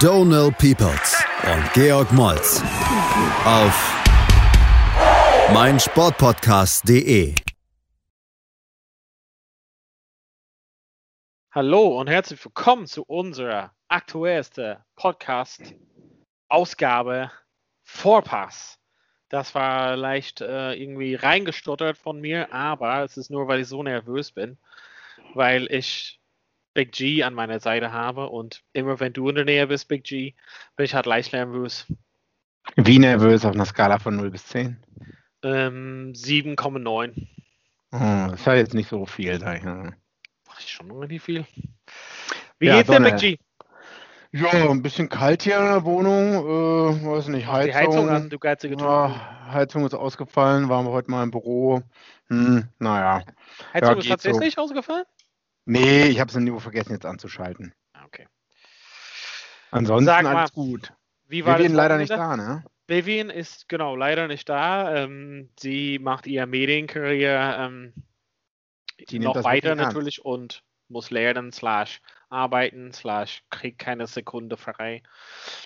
[0.00, 2.62] Donal Peoples und Georg Moltz
[3.44, 3.96] auf
[5.52, 7.34] meinsportpodcast.de.
[11.50, 17.30] Hallo und herzlich willkommen zu unserer aktuellsten Podcast-Ausgabe
[17.82, 18.78] Vorpass.
[19.28, 23.82] Das war leicht äh, irgendwie reingestottert von mir, aber es ist nur, weil ich so
[23.82, 24.56] nervös bin,
[25.34, 26.19] weil ich
[26.74, 30.04] Big G an meiner Seite habe und immer wenn du in der Nähe bist, Big
[30.04, 30.34] G,
[30.76, 31.86] bin ich halt leicht nervös.
[32.76, 34.78] Wie nervös auf einer Skala von 0 bis 10?
[35.42, 37.26] Ähm, 7,9.
[37.92, 39.96] Hm, das ist ja jetzt nicht so viel, sag ich mal.
[40.46, 41.46] Das ist schon relativ viel.
[42.58, 43.10] Wie Ja, geht's dir, Sonne.
[43.12, 43.38] Big G?
[44.32, 46.34] Ja, ein bisschen kalt hier in der Wohnung.
[46.34, 47.94] Äh, weiß nicht, Mach die Heizung.
[47.94, 51.82] Heizung an, du geizige ja, Heizung ist ausgefallen, waren wir heute mal im Büro.
[52.28, 53.24] Hm, naja.
[53.74, 55.04] Heizung ja, ist tatsächlich ausgefallen?
[55.64, 57.74] Nee, ich habe es nur vergessen jetzt anzuschalten.
[57.92, 58.26] Ah, Okay.
[59.70, 60.92] Ansonsten Sag mal, alles gut.
[61.28, 62.64] Wie war das gehen leider nicht da, ne?
[62.88, 64.96] Vivian ist genau leider nicht da.
[64.96, 67.92] Ähm, sie macht ihre Medienkarriere ähm,
[69.12, 72.00] noch weiter natürlich und muss lernen, slash
[72.30, 75.04] arbeiten, slash kriegt keine Sekunde frei.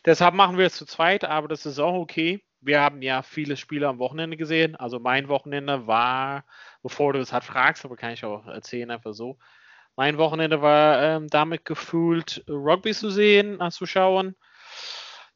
[0.05, 2.45] Deshalb machen wir es zu zweit, aber das ist auch okay.
[2.61, 4.77] Wir haben ja viele Spiele am Wochenende gesehen.
[4.77, 6.45] Also mein Wochenende war,
[6.83, 9.39] bevor du es halt fragst, aber kann ich auch erzählen einfach so.
[9.97, 14.35] Mein Wochenende war ähm, damit gefühlt, Rugby zu sehen, äh, zu schauen,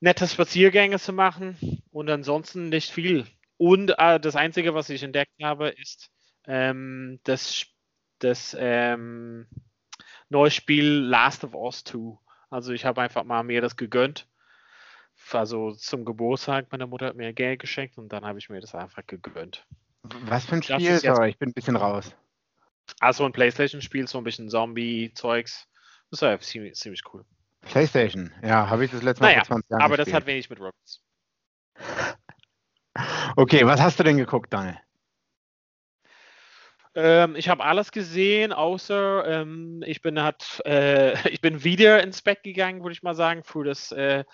[0.01, 3.27] nette Spaziergänge zu machen und ansonsten nicht viel.
[3.57, 6.11] Und äh, das Einzige, was ich entdeckt habe, ist
[6.47, 7.67] ähm, das,
[8.19, 9.47] das ähm,
[10.29, 12.19] neue Spiel Last of Us 2.
[12.51, 14.29] Also ich habe einfach mal mir das gegönnt.
[15.33, 18.75] Also zum Geburtstag, meine Mutter hat mir Geld geschenkt und dann habe ich mir das
[18.75, 19.67] einfach gegönnt.
[20.03, 20.99] Was für ein Spiel?
[20.99, 22.15] Sorry, ich bin ein bisschen raus.
[23.01, 25.67] Also ein Playstation-Spiel, so ein bisschen Zombie-Zeugs.
[26.11, 27.25] Das war ziemlich, ziemlich cool.
[27.63, 28.33] Playstation.
[28.43, 30.23] Ja, habe ich das letzte Mal Naja, vor 20 Jahren aber das gespielt.
[30.23, 31.03] hat wenig mit Rockets.
[33.37, 34.77] Okay, was hast du denn geguckt, Daniel?
[36.97, 42.23] Ähm, ich habe alles gesehen, außer ähm, ich bin hat, äh, ich bin wieder ins
[42.23, 44.25] Bett gegangen, würde ich mal sagen, für das äh,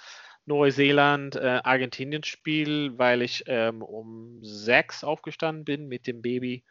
[0.47, 6.65] Neuseeland-Argentinien-Spiel, weil ich ähm, um sechs aufgestanden bin mit dem Baby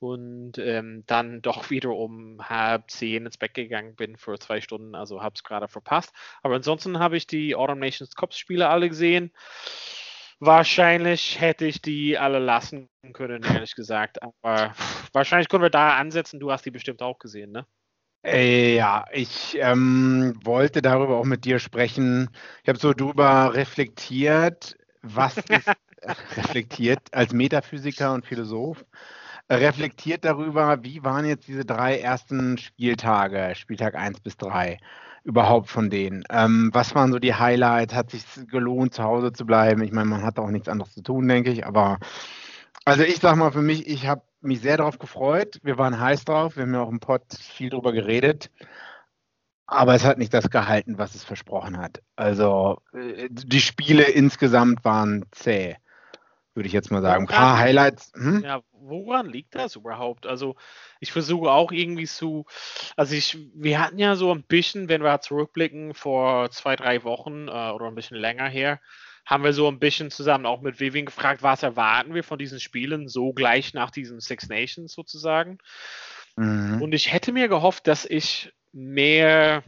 [0.00, 4.94] und ähm, dann doch wieder um halb zehn ins Bett gegangen bin für zwei Stunden,
[4.94, 6.12] also habe es gerade verpasst.
[6.42, 9.32] Aber ansonsten habe ich die Autumn Nations Cup Spiele alle gesehen.
[10.38, 14.22] Wahrscheinlich hätte ich die alle lassen können, ehrlich gesagt.
[14.22, 14.74] Aber
[15.12, 16.40] wahrscheinlich können wir da ansetzen.
[16.40, 17.66] Du hast die bestimmt auch gesehen, ne?
[18.22, 22.30] Äh, ja, ich ähm, wollte darüber auch mit dir sprechen.
[22.62, 25.68] Ich habe so drüber reflektiert, was ist
[26.36, 28.84] reflektiert als Metaphysiker und Philosoph, äh,
[29.50, 34.78] reflektiert darüber, wie waren jetzt diese drei ersten Spieltage, Spieltag 1 bis 3,
[35.24, 36.24] überhaupt von denen?
[36.30, 37.94] Ähm, was waren so die Highlights?
[37.94, 39.82] Hat sich gelohnt, zu Hause zu bleiben?
[39.82, 41.98] Ich meine, man hat auch nichts anderes zu tun, denke ich, aber
[42.84, 45.60] also ich sag mal für mich, ich habe mich sehr darauf gefreut.
[45.62, 46.56] Wir waren heiß drauf.
[46.56, 48.50] Wir haben ja auch im Pod viel drüber geredet.
[49.66, 52.02] Aber es hat nicht das gehalten, was es versprochen hat.
[52.16, 55.76] Also äh, die Spiele insgesamt waren zäh,
[56.54, 57.24] würde ich jetzt mal sagen.
[57.24, 58.12] Ein paar Highlights.
[58.14, 58.42] Hm?
[58.44, 60.26] Ja, woran liegt das überhaupt?
[60.26, 60.56] Also
[60.98, 62.46] ich versuche auch irgendwie zu,
[62.96, 67.48] also ich, wir hatten ja so ein bisschen, wenn wir zurückblicken, vor zwei, drei Wochen
[67.48, 68.80] äh, oder ein bisschen länger her,
[69.24, 72.58] haben wir so ein bisschen zusammen auch mit Vivian gefragt, was erwarten wir von diesen
[72.58, 75.58] Spielen, so gleich nach diesen Six Nations sozusagen.
[76.36, 76.82] Mhm.
[76.82, 79.62] Und ich hätte mir gehofft, dass ich mehr,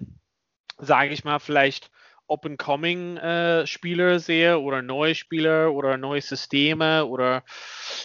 [0.78, 1.90] sage ich mal, vielleicht
[2.32, 7.44] Up-and-Coming-Spieler sehe oder neue Spieler oder neue Systeme oder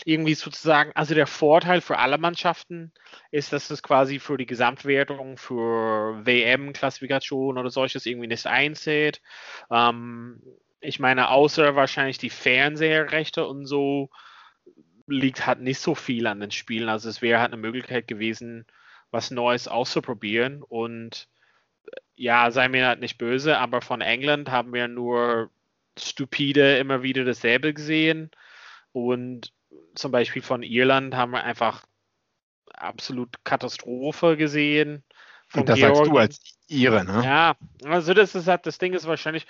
[0.06, 0.92] irgendwie sozusagen.
[0.96, 2.92] Also der Vorteil für alle Mannschaften
[3.32, 9.22] ist, dass es quasi für die Gesamtwertung für WM-Klassifikation oder solches irgendwie nicht einzählt.
[9.72, 10.42] Ähm,
[10.82, 14.10] ich meine, außer wahrscheinlich die Fernseherrechte und so
[15.08, 16.90] liegt halt nicht so viel an den Spielen.
[16.90, 18.66] Also es wäre halt eine Möglichkeit gewesen,
[19.12, 20.62] was Neues auszuprobieren.
[20.64, 21.37] Und äh,
[22.16, 25.50] ja, sei mir halt nicht böse, aber von England haben wir nur
[25.98, 28.32] stupide immer wieder dasselbe gesehen.
[28.92, 29.54] Und
[29.96, 31.86] zum Beispiel von Irland haben wir einfach
[32.74, 35.04] absolut Katastrophe gesehen.
[35.54, 36.18] Und das sagst du Georgien.
[36.18, 37.22] als Ihre, ne?
[37.24, 37.56] Ja,
[37.86, 39.48] also das ist halt, das Ding ist wahrscheinlich,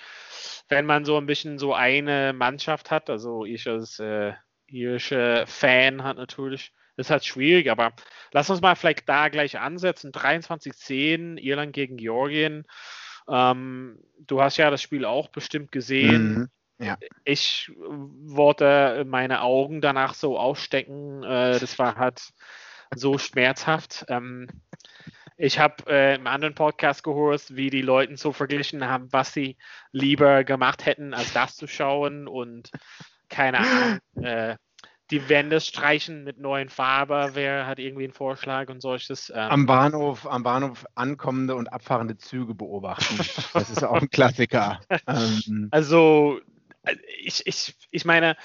[0.68, 4.34] wenn man so ein bisschen so eine Mannschaft hat, also ich als äh,
[4.68, 7.92] irische Fan hat natürlich, ist halt schwierig, aber
[8.32, 10.12] lass uns mal vielleicht da gleich ansetzen.
[10.12, 12.64] 23-10, Irland gegen Georgien.
[13.28, 16.34] Ähm, du hast ja das Spiel auch bestimmt gesehen.
[16.34, 16.48] Mhm.
[16.80, 16.96] Ja.
[17.24, 21.22] Ich wollte meine Augen danach so ausstecken.
[21.22, 22.32] Äh, das war halt
[22.94, 24.04] so schmerzhaft.
[24.08, 24.48] Ähm,
[25.36, 29.56] ich habe äh, im anderen Podcast gehört, wie die Leute so verglichen haben, was sie
[29.92, 32.70] lieber gemacht hätten, als das zu schauen und
[33.28, 33.98] keine Ahnung.
[34.20, 34.56] Äh,
[35.10, 39.30] die Wände streichen mit neuen Farbe, wer hat irgendwie einen Vorschlag und solches.
[39.30, 39.50] Ähm.
[39.50, 43.16] Am Bahnhof, am Bahnhof ankommende und abfahrende Züge beobachten.
[43.54, 44.80] das ist auch ein Klassiker.
[45.06, 45.68] ähm.
[45.70, 46.40] Also
[47.20, 48.36] ich, ich, ich meine,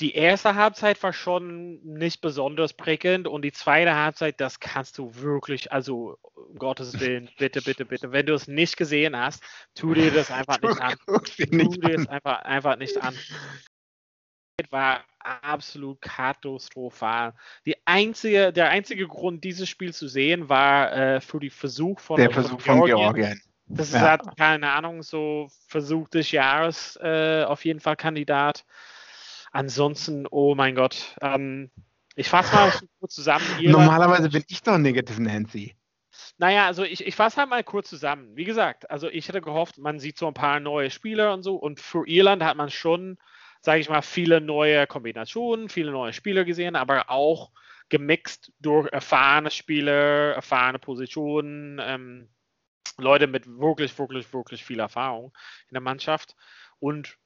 [0.00, 5.14] die erste Halbzeit war schon nicht besonders prickelnd und die zweite Halbzeit, das kannst du
[5.16, 9.42] wirklich, also um Gottes Willen, bitte, bitte, bitte, wenn du es nicht gesehen hast,
[9.74, 10.94] tu dir das einfach nicht an.
[11.06, 13.14] Tu dir es einfach, einfach nicht an.
[14.70, 15.04] War
[15.42, 17.34] absolut katastrophal.
[17.66, 22.16] Die einzige, der einzige Grund, dieses Spiel zu sehen, war äh, für die Versuch von
[22.16, 22.96] der Versuch von Georgien.
[22.96, 23.42] Georgien.
[23.66, 24.00] Das ist ja.
[24.00, 28.64] halt, keine Ahnung, so Versuch des Jahres äh, auf jeden Fall Kandidat.
[29.52, 31.16] Ansonsten, oh mein Gott.
[31.20, 31.70] Ähm,
[32.14, 33.44] ich fasse mal kurz zusammen.
[33.60, 35.76] Normalerweise bin ich doch negativ Nancy.
[36.38, 38.36] Naja, also ich, ich fasse halt mal kurz zusammen.
[38.36, 41.56] Wie gesagt, also ich hätte gehofft, man sieht so ein paar neue Spieler und so.
[41.56, 43.18] Und für Irland hat man schon,
[43.60, 47.50] sage ich mal, viele neue Kombinationen, viele neue Spieler gesehen, aber auch
[47.88, 51.80] gemixt durch erfahrene Spieler, erfahrene Positionen.
[51.82, 52.28] Ähm,
[52.98, 55.32] Leute mit wirklich, wirklich, wirklich viel Erfahrung
[55.68, 56.34] in der Mannschaft
[56.80, 57.16] und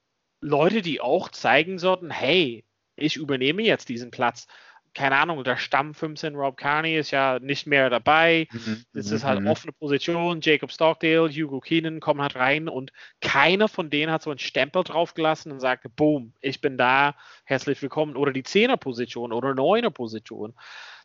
[0.41, 2.65] Leute, die auch zeigen sollten, hey,
[2.97, 4.47] ich übernehme jetzt diesen Platz.
[4.95, 8.47] Keine Ahnung, der Stamm 15 Rob Carney ist ja nicht mehr dabei.
[8.53, 9.47] Mhm, das ist halt mhm.
[9.47, 10.41] offene Position.
[10.43, 14.85] Jacob Stockdale, Hugo Keenan kommen halt rein und keiner von denen hat so einen Stempel
[14.85, 18.17] draufgelassen und sagte, boom, ich bin da, herzlich willkommen.
[18.17, 20.55] Oder die Zehnerposition oder Neuner-Position.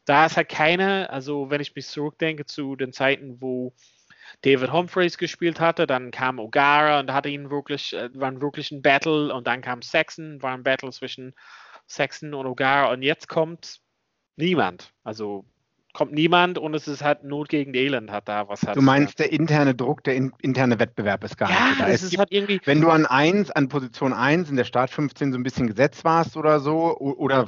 [0.05, 3.73] Da ist halt keine, also wenn ich mich zurückdenke zu den Zeiten, wo
[4.41, 8.81] David Humphreys gespielt hatte, dann kam O'Gara und hatte ihn wirklich, äh, war wirklich ein
[8.81, 11.33] Battle und dann kam Saxon, war ein Battle zwischen
[11.87, 13.79] Saxon und O'Gara und jetzt kommt
[14.35, 14.93] niemand.
[15.03, 15.45] Also
[15.93, 18.75] kommt niemand und es ist halt Not gegen Elend hat da was hat.
[18.75, 21.87] Du meinst, der interne Druck, der in, interne Wettbewerb ist gar ja, nicht da.
[21.87, 25.31] Es ist halt irgendwie wenn du an 1, an Position 1 in der Start 15
[25.31, 27.47] so ein bisschen gesetzt warst oder so, oder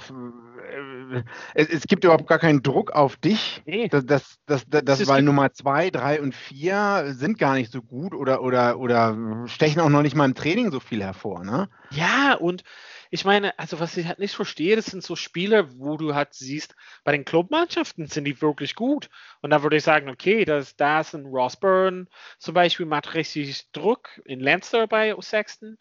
[1.53, 3.61] es, es, gibt überhaupt gar keinen Druck auf dich.
[3.65, 3.87] Nee.
[3.87, 8.13] Das, das, das, das, weil Nummer zwei, drei und vier sind gar nicht so gut
[8.13, 11.69] oder, oder, oder stechen auch noch nicht mal im Training so viel hervor, ne?
[11.91, 12.63] Ja, und
[13.11, 16.33] ich meine, also was ich halt nicht verstehe, das sind so Spiele, wo du halt
[16.33, 19.09] siehst, bei den Clubmannschaften sind die wirklich gut.
[19.41, 22.05] Und da würde ich sagen, okay, da ist ein Ross Byrne
[22.37, 25.77] zum Beispiel, macht richtig Druck in Leinster bei Sexton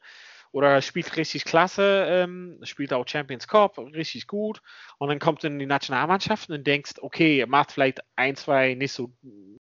[0.53, 4.63] oder spielt richtig klasse, ähm, spielt auch Champions Cup richtig gut
[4.97, 8.93] und dann kommt in die Nationalmannschaft und denkst, okay, er macht vielleicht ein, zwei nicht
[8.93, 9.13] so,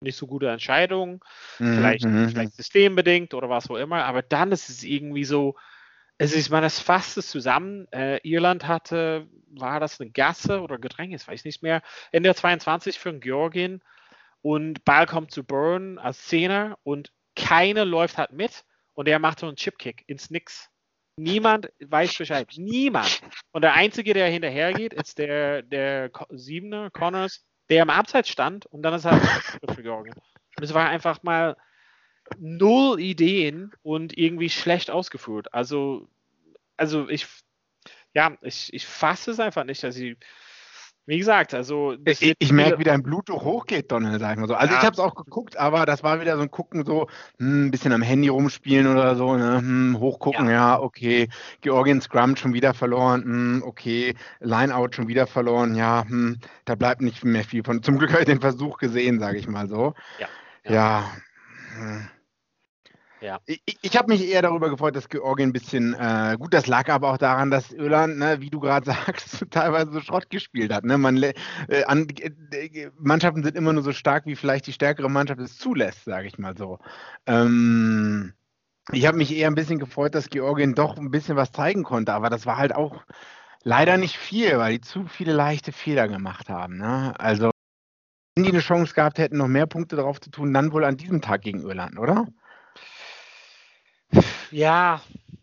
[0.00, 1.18] nicht so gute Entscheidungen,
[1.58, 2.28] mhm, vielleicht, mhm.
[2.28, 5.56] vielleicht systembedingt oder was auch immer, aber dann ist es irgendwie so,
[6.18, 7.86] es ist, man, das fasst es zusammen.
[7.92, 11.82] Äh, Irland hatte, war das eine Gasse oder Gedrängnis, weiß nicht mehr,
[12.12, 13.82] in der 22 für Georgien
[14.42, 18.64] und Ball kommt zu Burn als Zehner und keiner läuft halt mit
[18.94, 20.70] und er macht so einen Chipkick ins Nix.
[21.18, 22.48] Niemand weiß Bescheid.
[22.56, 23.22] Niemand.
[23.52, 28.82] Und der Einzige, der hinterhergeht, ist der, der Siebener, Connors, der im Abseits stand und
[28.82, 29.18] dann ist er
[29.74, 30.14] für Georgien.
[30.56, 31.56] Und es war einfach mal
[32.38, 35.52] null Ideen und irgendwie schlecht ausgeführt.
[35.52, 36.08] Also,
[36.76, 37.26] also ich,
[38.14, 40.16] ja, ich, ich fasse es einfach nicht, dass sie
[41.08, 41.96] wie gesagt, also.
[42.04, 44.54] Ich, ich merke, wie dein Blutdruck hochgeht, Donald, sag ich mal so.
[44.54, 44.80] Also ja.
[44.80, 47.06] ich habe es auch geguckt, aber das war wieder so ein Gucken, so
[47.38, 49.58] hm, ein bisschen am Handy rumspielen oder so, ne?
[49.58, 50.52] Hm, hochgucken, ja.
[50.52, 50.80] ja.
[50.80, 51.28] okay.
[51.60, 54.14] Georgien Scrum schon wieder verloren, hm, okay.
[54.40, 57.84] Lineout schon wieder verloren, ja, hm, da bleibt nicht mehr viel von.
[57.84, 59.94] Zum Glück habe ich den Versuch gesehen, sage ich mal so.
[60.18, 60.26] Ja.
[60.64, 61.04] Ja.
[61.78, 62.00] ja.
[63.20, 63.40] Ja.
[63.46, 66.88] Ich, ich habe mich eher darüber gefreut, dass Georgien ein bisschen, äh, gut, das lag
[66.90, 70.84] aber auch daran, dass Irland, ne, wie du gerade sagst, teilweise so Schrott gespielt hat.
[70.84, 70.98] Ne?
[70.98, 71.34] Man, äh,
[71.86, 76.04] an, äh, Mannschaften sind immer nur so stark, wie vielleicht die stärkere Mannschaft es zulässt,
[76.04, 76.78] sage ich mal so.
[77.26, 78.34] Ähm,
[78.92, 82.12] ich habe mich eher ein bisschen gefreut, dass Georgien doch ein bisschen was zeigen konnte,
[82.12, 83.04] aber das war halt auch
[83.64, 86.76] leider nicht viel, weil die zu viele leichte Fehler gemacht haben.
[86.76, 87.14] Ne?
[87.18, 87.50] Also,
[88.36, 90.98] wenn die eine Chance gehabt hätten, noch mehr Punkte drauf zu tun, dann wohl an
[90.98, 92.26] diesem Tag gegen Irland, oder?
[94.50, 95.02] Ja,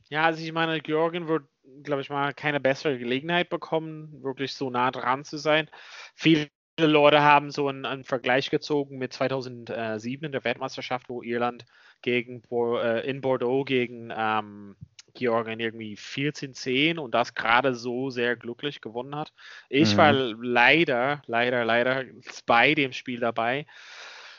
[0.09, 1.43] ja, also ich meine, Georgien wird,
[1.83, 5.69] glaube ich mal, keine bessere Gelegenheit bekommen, wirklich so nah dran zu sein.
[6.15, 11.65] Viele Leute haben so einen, einen, Vergleich gezogen mit 2007 in der Weltmeisterschaft, wo Irland
[12.01, 14.75] gegen äh, in Bordeaux gegen ähm,
[15.13, 19.33] Georgien irgendwie 14-10 und das gerade so sehr glücklich gewonnen hat.
[19.69, 19.97] Ich mhm.
[19.97, 22.05] war leider, leider, leider
[22.45, 23.65] bei dem Spiel dabei.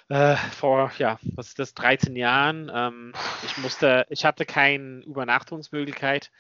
[0.09, 2.71] Äh, vor, ja, was ist das, 13 Jahren.
[2.73, 3.13] Ähm,
[3.45, 6.31] ich musste, ich hatte keine Übernachtungsmöglichkeit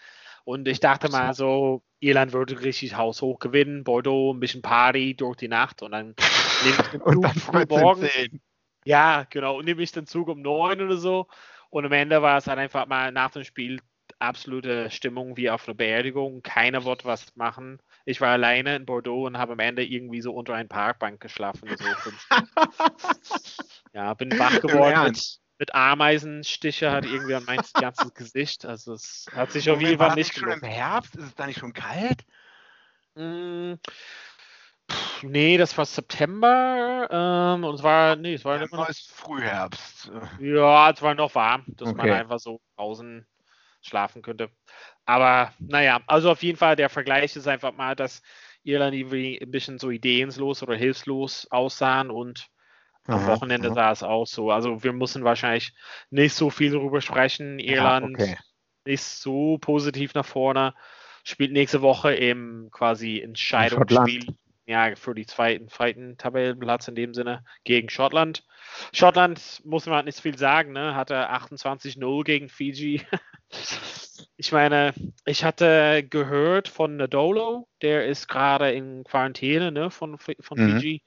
[0.44, 5.36] und ich dachte mal so, Irland würde richtig haushoch gewinnen, Bordeaux, ein bisschen Party durch
[5.36, 6.14] die Nacht und dann
[6.62, 7.00] nehme ich den
[7.40, 8.42] Zug morgen.
[8.84, 11.26] Ja, genau, und nehme ich den Zug um 9 oder so.
[11.70, 13.80] Und am Ende war es dann einfach mal nach dem Spiel
[14.18, 16.42] absolute Stimmung wie auf einer Beerdigung.
[16.42, 17.80] Keiner wollte was machen.
[18.04, 21.68] Ich war alleine in Bordeaux und habe am Ende irgendwie so unter einer Parkbank geschlafen.
[21.76, 21.84] So
[23.94, 28.66] ja, bin wach geworden mit, mit Ameisenstiche, hat irgendwie an mein ganzes Gesicht.
[28.66, 31.16] Also es hat sich auf jeden Fall nicht schon im Herbst?
[31.16, 32.26] Ist es da nicht schon kalt?
[33.14, 33.74] Mm,
[34.90, 38.90] pff, nee, das war September ähm, und es war, nee, es war ja, immer noch
[38.92, 40.10] Frühherbst.
[40.40, 41.96] Ja, es war noch warm, dass okay.
[41.96, 43.26] man einfach so draußen
[43.84, 44.50] schlafen könnte.
[45.04, 48.22] Aber naja, also auf jeden Fall der Vergleich ist einfach mal, dass
[48.62, 52.48] Irland irgendwie ein bisschen so ideenlos oder hilflos aussahen und
[53.06, 53.74] aha, am Wochenende aha.
[53.74, 54.50] sah es auch so.
[54.50, 55.74] Also wir müssen wahrscheinlich
[56.10, 57.58] nicht so viel darüber sprechen.
[57.58, 58.38] Irland ja, okay.
[58.84, 60.74] ist so positiv nach vorne,
[61.24, 64.34] spielt nächste Woche im quasi Entscheidungsspiel
[64.66, 68.44] ja, für die zweiten, zweiten Tabellenplatz in dem Sinne gegen Schottland.
[68.92, 70.94] Schottland muss man nicht viel sagen, ne?
[70.94, 73.02] hatte 28-0 gegen Fiji.
[74.36, 80.58] ich meine, ich hatte gehört von Nadolo, der ist gerade in Quarantäne ne, von, von
[80.58, 80.80] mhm.
[80.80, 81.02] Fiji.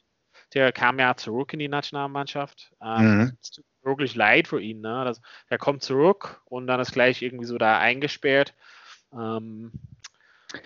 [0.53, 2.71] Der kam ja zurück in die Nationalmannschaft.
[2.81, 3.37] Ähm, mhm.
[3.41, 4.81] Es tut wirklich leid für ihn.
[4.81, 5.03] Ne?
[5.03, 8.53] Das, er kommt zurück und dann ist gleich irgendwie so da eingesperrt.
[9.13, 9.71] Ähm,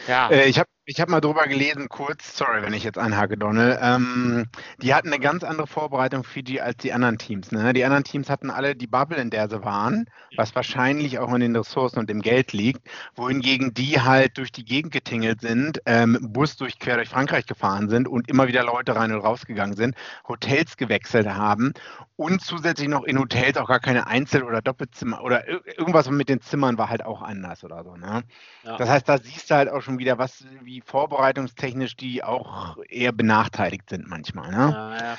[0.07, 0.29] ja.
[0.29, 3.79] Äh, ich habe ich habe mal drüber gelesen, kurz, sorry, wenn ich jetzt einhake, Donald.
[3.81, 4.47] Ähm,
[4.81, 7.53] die hatten eine ganz andere Vorbereitung Fiji als die anderen Teams.
[7.53, 7.71] Ne?
[7.71, 10.05] Die anderen Teams hatten alle die Bubble, in der sie waren,
[10.35, 14.65] was wahrscheinlich auch an den Ressourcen und dem Geld liegt, wohingegen die halt durch die
[14.65, 18.93] Gegend getingelt sind, ähm, Bus durch quer durch Frankreich gefahren sind und immer wieder Leute
[18.93, 19.95] rein und rausgegangen sind,
[20.27, 21.71] Hotels gewechselt haben
[22.17, 26.41] und zusätzlich noch in Hotels auch gar keine Einzel- oder Doppelzimmer oder irgendwas mit den
[26.41, 27.95] Zimmern war halt auch anders oder so.
[27.95, 28.23] Ne?
[28.63, 28.77] Ja.
[28.77, 33.11] Das heißt, da siehst du halt auch schon wieder, was wie vorbereitungstechnisch die auch eher
[33.11, 34.51] benachteiligt sind manchmal.
[34.51, 34.57] Ne?
[34.57, 35.17] Ja, ja.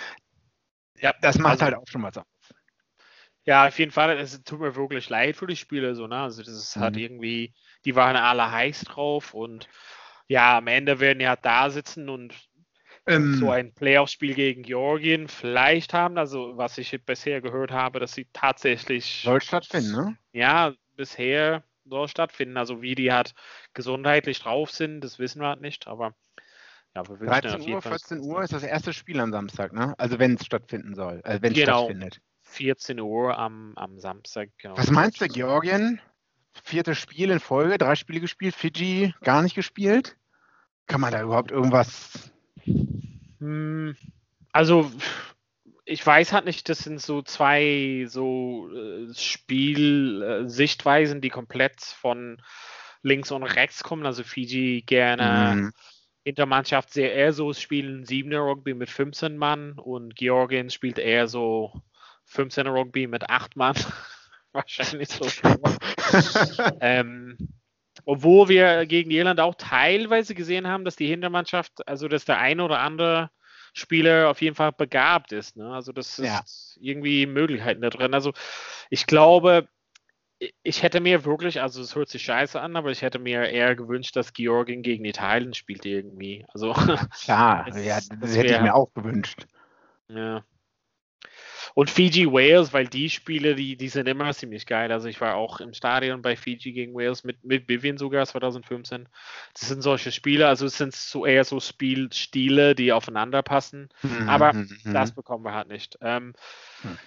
[0.98, 2.24] ja, das macht also, halt auch schon was aus.
[3.44, 4.16] Ja, auf jeden Fall.
[4.18, 6.06] Es tut mir wirklich leid für die Spieler so.
[6.06, 6.16] Ne?
[6.16, 7.02] Also das ist halt mhm.
[7.02, 7.54] irgendwie,
[7.84, 9.68] die waren alle heiß drauf und
[10.28, 12.34] ja, am Ende werden ja da sitzen und
[13.06, 16.18] ähm, so ein Playoff-Spiel gegen Georgien vielleicht haben.
[16.18, 20.18] Also was ich bisher gehört habe, dass sie tatsächlich soll stattfinden, ne?
[20.32, 22.56] Ja, bisher soll stattfinden.
[22.56, 23.34] Also wie die halt
[23.74, 26.14] gesundheitlich drauf sind, das wissen wir halt nicht, aber
[26.94, 29.94] ja, wir 13 Uhr, 14 Uhr ist das erste Spiel am Samstag, ne?
[29.96, 31.84] Also wenn es stattfinden soll, also wenn es genau.
[31.84, 32.20] stattfindet.
[32.42, 34.76] 14 Uhr am, am Samstag, genau.
[34.76, 36.00] Was meinst du, Georgien?
[36.64, 40.18] Viertes Spiel in Folge, drei Spiele gespielt, Fiji gar nicht gespielt?
[40.86, 42.30] Kann man da überhaupt irgendwas?
[43.38, 43.96] Hm,
[44.52, 44.92] also
[45.84, 52.40] ich weiß halt nicht, das sind so zwei so äh, Spielsichtweisen, die komplett von
[53.02, 54.06] links und rechts kommen.
[54.06, 55.72] Also Fiji gerne mhm.
[56.24, 61.72] Intermannschaft sehr eher so spielen 7 Rugby mit 15 Mann und Georgien spielt eher so
[62.26, 63.74] 15 Rugby mit 8 Mann.
[64.52, 65.26] Wahrscheinlich so.
[66.80, 67.36] ähm,
[68.04, 72.64] obwohl wir gegen Irland auch teilweise gesehen haben, dass die Hintermannschaft, also dass der eine
[72.64, 73.30] oder andere
[73.72, 75.56] Spieler auf jeden Fall begabt ist.
[75.56, 75.72] Ne?
[75.72, 76.42] Also das ist ja.
[76.80, 78.14] irgendwie Möglichkeiten da drin.
[78.14, 78.32] Also
[78.90, 79.68] ich glaube,
[80.62, 83.76] ich hätte mir wirklich, also es hört sich scheiße an, aber ich hätte mir eher
[83.76, 86.44] gewünscht, dass Georgien gegen Italien spielt irgendwie.
[86.52, 89.46] Also klar, ja, das, das hätte wär, ich mir auch gewünscht.
[90.08, 90.44] Ja.
[91.74, 94.92] Und Fiji Wales, weil die Spiele, die, die sind immer ziemlich geil.
[94.92, 99.08] Also ich war auch im Stadion bei Fiji gegen Wales mit, mit Vivian sogar 2015.
[99.54, 103.88] Das sind solche Spiele, also es sind so eher so Spielstile, die aufeinander passen.
[104.02, 104.94] Mhm, Aber mhm, mhm.
[104.94, 105.98] das bekommen wir halt nicht.
[106.00, 106.34] Ähm,
[106.82, 106.98] mhm.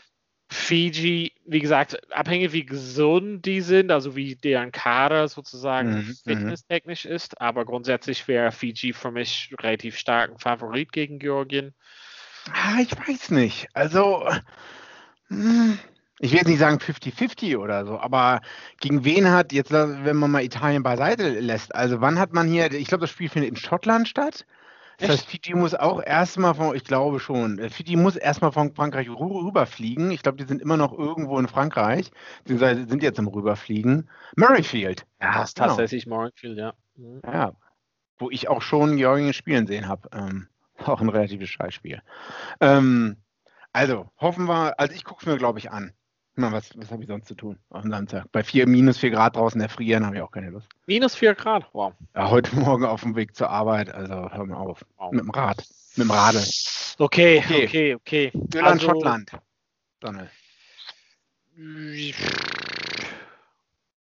[0.47, 7.05] Fiji, wie gesagt, abhängig wie gesund die sind, also wie deren Kader sozusagen mhm, fitnesstechnisch
[7.05, 11.73] ist, aber grundsätzlich wäre Fiji für mich relativ stark ein Favorit gegen Georgien.
[12.51, 13.67] Ah, ich weiß nicht.
[13.73, 14.27] Also,
[15.27, 15.79] hm,
[16.19, 18.41] ich will jetzt nicht sagen 50-50 oder so, aber
[18.79, 22.71] gegen wen hat, jetzt, wenn man mal Italien beiseite lässt, also wann hat man hier,
[22.71, 24.45] ich glaube, das Spiel findet in Schottland statt.
[24.97, 28.73] Das heißt, Fiji muss auch erstmal von, ich glaube schon, äh, Fiji muss erstmal von
[28.73, 30.09] Frankreich rüberfliegen.
[30.11, 32.11] Ich glaube, die sind immer noch irgendwo in Frankreich.
[32.47, 34.09] Die sind jetzt im Rüberfliegen.
[34.37, 35.05] Murrayfield.
[35.21, 35.67] Ja, das ist genau.
[35.67, 36.73] tatsächlich Murrayfield, ja.
[36.95, 37.21] Mhm.
[37.25, 37.51] Ja,
[38.17, 40.09] wo ich auch schon Georgien spielen sehen habe.
[40.13, 40.47] Ähm,
[40.85, 42.01] Auch ein relatives Scheißspiel.
[42.61, 43.17] Ähm,
[43.73, 45.93] also, hoffen wir, also ich gucke es mir, glaube ich, an.
[46.37, 48.25] Na, was, was habe ich sonst zu tun dem Samstag?
[48.33, 50.67] Bei vier, minus 4 Grad draußen erfrieren habe ich auch keine Lust.
[50.85, 51.93] Minus 4 Grad, wow.
[52.13, 54.85] Ja, heute Morgen auf dem Weg zur Arbeit, also hör mal auf.
[54.97, 55.11] wow.
[55.13, 55.63] Mit dem Rad.
[55.95, 56.43] Mit dem Radl.
[56.97, 57.65] Okay, Okay.
[57.65, 58.31] okay, okay.
[58.53, 59.31] Irland, Also, Schottland.
[60.01, 60.29] Donald.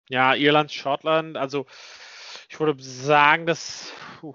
[0.08, 1.66] Ja, Irland, Schottland, also
[2.48, 4.34] ich würde sagen, dass, puh,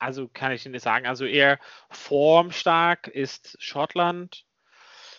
[0.00, 1.58] also kann ich nicht sagen, also eher
[1.90, 4.44] formstark ist Schottland.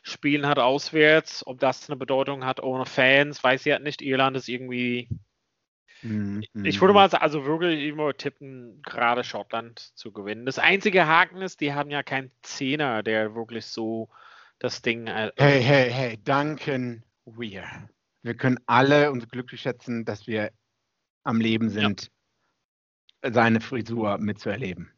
[0.04, 4.02] Spielen hat auswärts, ob das eine Bedeutung hat ohne Fans, weiß ich halt nicht.
[4.02, 5.08] Irland ist irgendwie,
[6.02, 6.44] Mhm.
[6.64, 10.46] ich würde mal sagen, also wirklich immer tippen, gerade Schottland zu gewinnen.
[10.46, 14.10] Das einzige Haken ist, die haben ja keinen Zehner, der wirklich so
[14.60, 15.08] das Ding.
[15.08, 17.66] äh, Hey, hey, hey, danken wir.
[18.24, 20.52] Wir können alle uns glücklich schätzen, dass wir
[21.24, 22.12] am Leben sind,
[23.24, 24.92] seine Frisur mitzuerleben.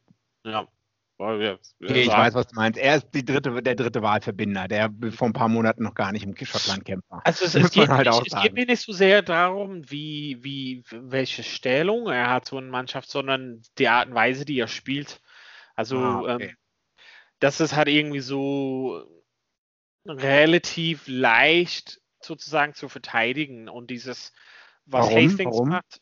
[0.44, 0.68] Ja.
[1.16, 2.78] Okay, ich weiß, was du meinst.
[2.78, 6.24] Er ist die dritte, der dritte Wahlverbinder, der vor ein paar Monaten noch gar nicht
[6.24, 7.22] im Schottland kämpfer.
[7.24, 10.42] Also es, es, geht halt auch nicht, es geht mir nicht so sehr darum, wie,
[10.42, 14.66] wie, welche Stellung er hat, so eine Mannschaft, sondern die Art und Weise, die er
[14.66, 15.20] spielt.
[15.76, 16.46] Also Ah, okay.
[16.46, 16.56] ähm,
[17.38, 19.04] das ist halt irgendwie so
[20.04, 24.32] relativ leicht sozusagen zu verteidigen und dieses,
[24.84, 25.16] was Warum?
[25.16, 25.68] Hastings Warum?
[25.68, 26.00] macht.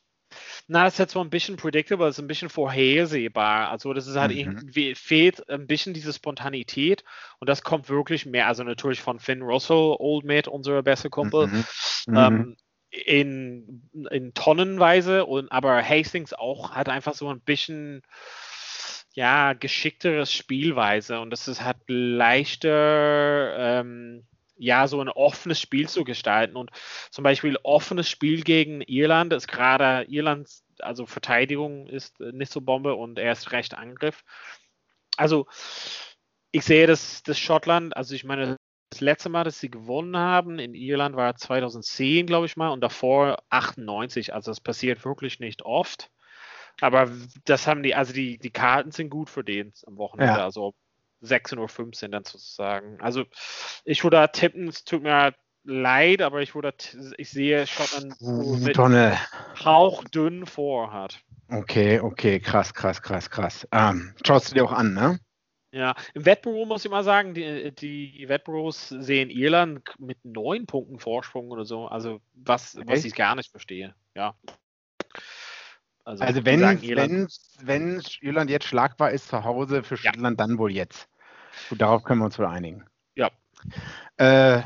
[0.68, 3.70] Na, das ist jetzt so ein bisschen predictable, ist ein bisschen vorhersehbar.
[3.70, 4.38] Also das ist halt Mhm.
[4.38, 7.04] irgendwie, fehlt ein bisschen diese Spontanität
[7.38, 11.48] und das kommt wirklich mehr, also natürlich von Finn Russell, Old Mate, unser bester Kumpel,
[11.48, 11.64] Mhm.
[12.06, 12.16] Mhm.
[12.16, 12.56] ähm,
[12.90, 18.02] in, in Tonnenweise und aber Hastings auch hat einfach so ein bisschen
[19.14, 24.26] ja geschickteres Spielweise und das ist halt leichter ähm,
[24.62, 26.70] ja so ein offenes Spiel zu gestalten und
[27.10, 32.60] zum Beispiel offenes Spiel gegen Irland ist gerade Irlands also Verteidigung ist äh, nicht so
[32.60, 34.24] Bombe und erst recht Angriff
[35.16, 35.46] also
[36.52, 38.56] ich sehe das, das Schottland also ich meine
[38.90, 42.82] das letzte Mal, dass sie gewonnen haben in Irland war 2010, glaube ich mal, und
[42.82, 44.34] davor 98.
[44.34, 46.10] Also das passiert wirklich nicht oft.
[46.82, 47.10] Aber
[47.46, 50.34] das haben die, also die, die Karten sind gut für den am Wochenende.
[50.34, 50.44] Ja.
[50.44, 50.74] Also
[51.22, 53.00] 16.15 Uhr dann sozusagen.
[53.00, 53.24] Also
[53.84, 56.74] ich würde da tippen, es tut mir leid, aber ich würde,
[57.16, 58.16] ich sehe Schottland
[58.74, 59.16] Tonne.
[59.64, 61.20] hauchdünn vor hat.
[61.48, 63.68] Okay, okay, krass, krass, krass, krass.
[63.72, 65.18] Ähm, schaust du dir auch an, ne?
[65.74, 70.98] Ja, im Wettbüro muss ich mal sagen, die, die Wettbüros sehen Irland mit neun Punkten
[70.98, 71.86] Vorsprung oder so.
[71.86, 73.06] Also was, was Echt?
[73.06, 73.94] ich gar nicht verstehe.
[74.14, 74.34] Ja.
[76.04, 77.30] Also die wenn, sagen Irland-
[77.62, 80.10] wenn, wenn Irland jetzt schlagbar ist zu Hause für Ja.
[80.12, 81.08] Schottland, dann wohl jetzt.
[81.68, 82.84] Gut, darauf können wir uns wohl einigen.
[83.14, 83.30] Ja.
[84.16, 84.62] Äh,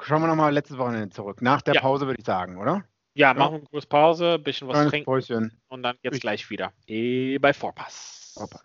[0.00, 1.42] schauen wir nochmal letztes Wochenende zurück.
[1.42, 1.80] Nach der Ja.
[1.80, 2.84] Pause würde ich sagen, oder?
[3.14, 5.60] Ja, machen wir kurz Pause, ein bisschen was Kleines trinken Päuschen.
[5.68, 6.72] und dann jetzt Ich- gleich wieder.
[6.86, 8.32] Eh, bei Vorpass.
[8.34, 8.64] Vorpass.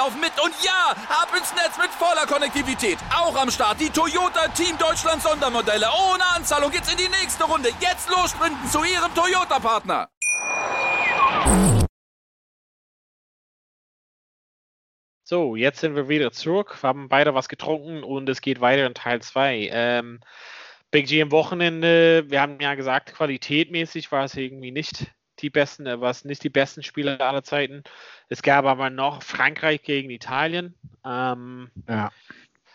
[0.01, 0.31] laufen mit.
[0.43, 2.97] Und ja, ab ins Netz mit voller Konnektivität.
[3.15, 5.87] Auch am Start die Toyota Team Deutschland Sondermodelle.
[6.11, 7.69] Ohne Anzahlung geht's in die nächste Runde.
[7.79, 10.09] Jetzt los sprinten zu Ihrem Toyota-Partner.
[15.23, 16.79] So, jetzt sind wir wieder zurück.
[16.81, 19.69] Haben beide was getrunken und es geht weiter in Teil 2.
[19.71, 20.19] Ähm,
[20.89, 25.85] Big G am Wochenende, wir haben ja gesagt, qualitätmäßig war es irgendwie nicht die besten,
[25.85, 27.83] äh, war nicht die besten Spiele aller Zeiten.
[28.29, 30.75] Es gab aber noch Frankreich gegen Italien.
[31.05, 32.11] Ähm, Ja.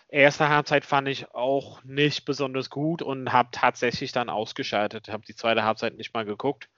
[0.09, 5.09] erste Halbzeit fand ich auch nicht besonders gut und habe tatsächlich dann ausgeschaltet.
[5.09, 6.69] Habe die zweite Halbzeit nicht mal geguckt,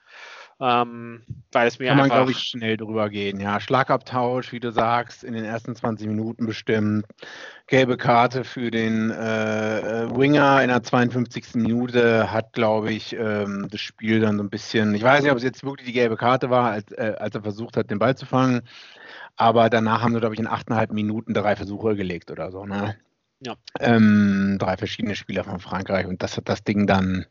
[0.61, 3.39] ähm, weil es mir Kann man, einfach glaube ich, schnell drüber gehen.
[3.41, 7.07] Ja, Schlagabtausch, wie du sagst, in den ersten 20 Minuten bestimmt.
[7.69, 11.55] Gelbe Karte für den äh, äh, Winger in der 52.
[11.55, 15.39] Minute hat, glaube ich, ähm, das Spiel dann so ein bisschen, ich weiß nicht, ob
[15.39, 18.17] es jetzt wirklich die gelbe Karte war, als, äh, als er versucht hat, den Ball
[18.17, 18.63] zu fangen.
[19.37, 22.67] Aber danach haben sie, glaube ich, in 8,5 Minuten drei Versuche gelegt oder so.
[22.67, 22.97] Ne?
[23.41, 23.55] Ja.
[23.79, 27.27] Ähm, drei verschiedene Spieler von Frankreich und das hat das Ding dann,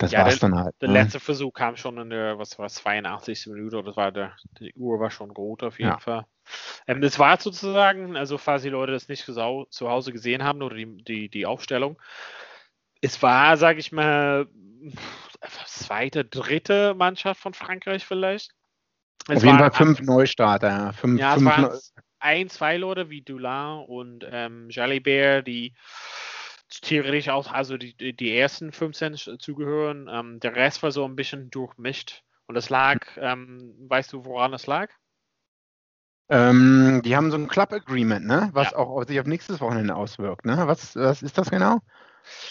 [0.00, 0.74] das Ja, war es dann halt.
[0.80, 0.94] Der ne?
[0.94, 3.46] letzte Versuch kam schon in der, was war 82.
[3.46, 5.98] Minute, oder das war der, die Uhr war schon rot auf jeden Ja.
[5.98, 6.26] Fall.
[6.86, 10.74] Ähm, das war sozusagen, also falls die Leute das nicht zu Hause gesehen haben oder
[10.76, 12.00] die, die, die Aufstellung,
[13.02, 14.48] es war, sage ich mal,
[15.66, 18.52] zweite, dritte Mannschaft von Frankreich vielleicht.
[19.28, 20.68] Es Auf jeden Fall fünf Neustarter.
[20.68, 21.78] Ja, fünf, Ja, es fünf waren
[22.20, 25.74] ein, zwei Leute wie Dulin und ähm, Jalibert, die
[26.70, 30.08] theoretisch auch, also die, die ersten 15 sch- zugehören.
[30.10, 32.24] Ähm, der Rest war so ein bisschen durchmischt.
[32.46, 34.90] Und es lag, ähm, weißt du, woran es lag?
[36.28, 38.50] ähm, die haben so ein Club Agreement, ne?
[38.52, 38.78] Was Ja.
[38.78, 40.66] auch auf sich auf nächstes Wochenende auswirkt, ne?
[40.66, 41.80] Was, was ist das genau?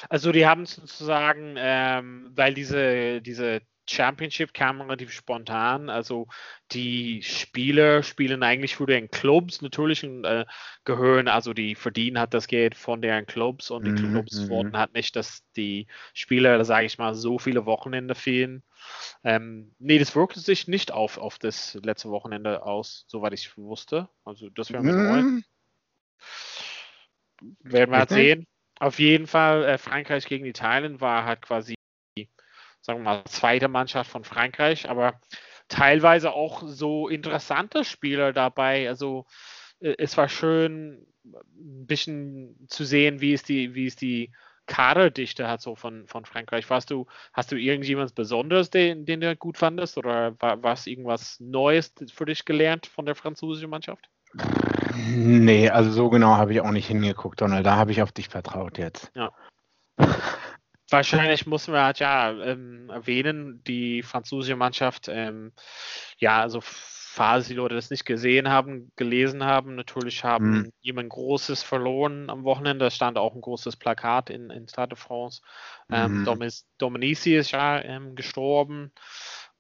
[0.10, 6.28] Also die haben sozusagen, ähm, weil diese, diese Championship kam relativ spontan, also
[6.72, 10.46] die Spieler spielen eigentlich für den Clubs natürlich und äh,
[10.86, 14.50] gehören, also die verdienen hat das Geld von deren Clubs und die Mhm, Clubs mhm.
[14.50, 18.64] wollten halt nicht, dass die Spieler, sage ich mal, so viele Wochenende fehlen.
[19.24, 24.10] Ähm, nee, das wirkte sich nicht auf, auf das letzte Wochenende aus, soweit ich wusste.
[24.26, 25.24] Also das wäre mir neu.
[25.24, 25.44] Hm,
[27.64, 28.48] Werden wir halt sehen.
[28.80, 31.76] Auf jeden Fall, äh, Frankreich gegen Italien war halt quasi,
[32.90, 35.20] sagen wir mal, zweite Mannschaft von Frankreich, aber
[35.68, 38.90] teilweise auch so interessante Spieler dabei.
[38.90, 39.28] Also
[39.80, 44.32] äh, es war schön, ein bisschen zu sehen, wie ist die, wie ist die
[44.66, 46.70] Kaderdichte hat so von, von Frankreich.
[46.70, 49.98] Warst du, hast du irgendjemand Besonderes, den, den du gut fandest?
[49.98, 54.10] Oder war, war es irgendwas Neues für dich gelernt von der französischen Mannschaft?
[54.96, 57.66] Nee, also so genau habe ich auch nicht hingeguckt, Donald.
[57.66, 59.12] Da habe ich auf dich vertraut jetzt.
[60.92, 65.52] Wahrscheinlich muss man halt ja ähm, erwähnen, die französische Mannschaft, ähm,
[66.18, 70.72] ja, also falls die Leute das nicht gesehen haben, gelesen haben, natürlich haben Mhm.
[70.82, 72.86] jemand Großes verloren am Wochenende.
[72.86, 75.42] Da stand auch ein großes Plakat in, in Stade de France.
[75.92, 76.40] Ähm, Mhm.
[76.78, 78.92] Dominici ist ja ähm, gestorben.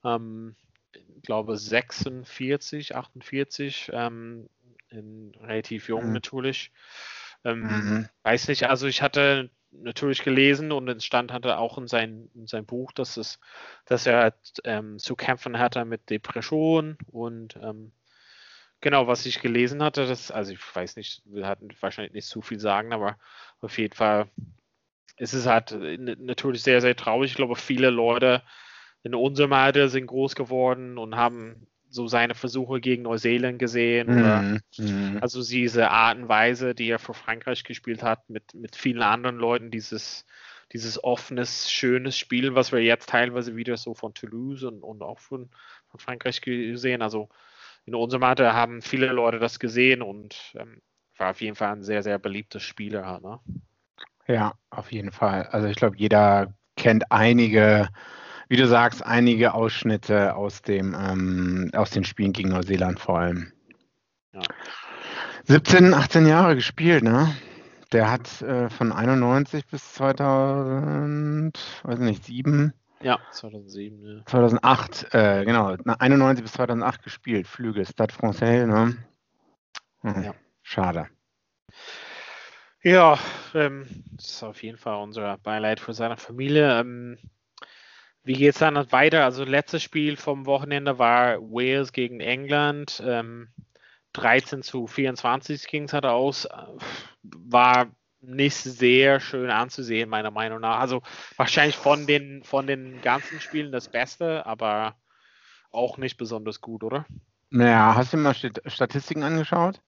[0.05, 0.55] Ähm,
[0.93, 4.47] ich glaube 46, 48, ähm,
[4.89, 6.13] in, relativ jung Mhm.
[6.13, 6.71] natürlich.
[7.43, 8.09] Ähm, Mhm.
[8.23, 12.47] Weiß nicht, also ich hatte natürlich gelesen und es stand hatte auch in sein, in
[12.47, 13.39] sein Buch, dass es,
[13.85, 17.91] dass er ähm, zu kämpfen hatte mit Depression und ähm,
[18.81, 22.41] genau, was ich gelesen hatte, das, also ich weiß nicht, wir hatten wahrscheinlich nicht zu
[22.41, 23.17] viel sagen, aber
[23.61, 24.29] auf jeden Fall
[25.17, 27.31] ist es halt äh, natürlich sehr, sehr traurig.
[27.31, 28.41] Ich glaube, viele Leute
[29.03, 34.59] in unserem Alter sind groß geworden und haben so seine Versuche gegen Neuseeland gesehen Mhm.
[34.77, 35.17] Mhm.
[35.21, 39.37] also diese Art und Weise, die er für Frankreich gespielt hat, mit, mit vielen anderen
[39.37, 40.25] Leuten, dieses,
[40.71, 45.19] dieses offenes, schönes Spiel, was wir jetzt teilweise wieder so von Toulouse und, und auch
[45.19, 45.49] von,
[45.89, 47.01] von Frankreich gesehen.
[47.01, 47.29] Also
[47.85, 50.81] in unserem Alter haben viele Leute das gesehen und ähm,
[51.17, 53.19] war auf jeden Fall ein sehr, sehr beliebtes Spieler.
[53.19, 53.39] Ne?
[54.27, 55.43] Ja, auf jeden Fall.
[55.43, 57.89] Also ich glaube, jeder kennt einige,
[58.49, 63.53] wie du sagst, einige Ausschnitte aus dem, ähm, aus den Spielen gegen Neuseeland vor allem.
[64.33, 64.41] Ja.
[65.45, 67.33] 17, 18 Jahre gespielt, ne?
[67.91, 74.17] Der hat äh, von 91 bis 2000, weiß nicht, 7, Ja, 2007.
[74.17, 74.25] Ja.
[74.25, 78.97] 2008, äh, genau, na, 91 bis 2008 gespielt, Flügel, Stade Francais, ne?
[80.01, 80.33] Hm, Ja.
[80.61, 81.07] Schade.
[82.83, 83.17] Ja,
[83.53, 86.79] ähm, das ist auf jeden Fall unser Beileid für seine Familie.
[86.79, 87.17] Ähm,
[88.23, 89.23] wie geht es dann weiter?
[89.23, 93.01] Also, letztes Spiel vom Wochenende war Wales gegen England.
[93.05, 93.49] Ähm,
[94.13, 96.47] 13 zu 24 ging es halt aus.
[97.23, 100.79] War nicht sehr schön anzusehen, meiner Meinung nach.
[100.79, 101.01] Also,
[101.37, 104.95] wahrscheinlich von den, von den ganzen Spielen das Beste, aber
[105.71, 107.05] auch nicht besonders gut, oder?
[107.51, 109.81] Naja, hast du mal Stat- Statistiken angeschaut?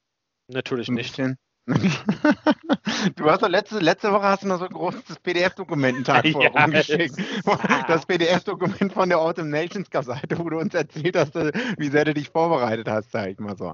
[0.48, 1.16] Natürlich nicht.
[1.16, 1.38] bisschen.
[3.16, 6.28] Du hast doch letzte, letzte Woche hast du noch so ein großes PDF-Dokument einen Tag
[6.32, 7.18] vorher Ja, rumgeschickt.
[7.18, 12.06] es- Das PDF-Dokument von der Autumn Nations Cup-Seite, wo du uns erzählt hast, wie sehr
[12.06, 13.74] du dich vorbereitet hast, sag ich mal so.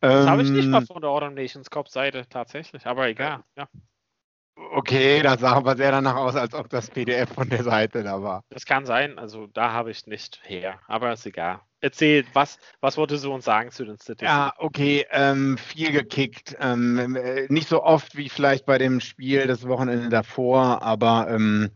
[0.00, 3.42] Das habe ich nicht Ähm, mal von der Autumn Nations Cup Seite tatsächlich, aber egal.
[3.56, 3.68] Ja.
[4.74, 8.22] Okay, das sah aber sehr danach aus, als ob das PDF von der Seite da
[8.22, 8.42] war.
[8.50, 11.60] Das kann sein, also da habe ich nicht her, aber ist egal.
[11.80, 14.24] Erzähl, was, was wolltest du uns sagen zu den Statistiken?
[14.24, 16.56] Ja, okay, ähm, viel gekickt.
[16.58, 21.70] Ähm, äh, nicht so oft wie vielleicht bei dem Spiel das Wochenende davor, aber ähm,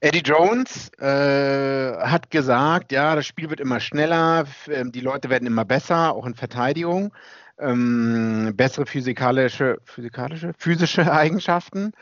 [0.00, 5.46] Eddie Jones äh, hat gesagt, ja, das Spiel wird immer schneller, ähm, die Leute werden
[5.46, 7.12] immer besser, auch in Verteidigung.
[7.58, 11.92] Ähm, bessere physikalische, physikalische, physische Eigenschaften.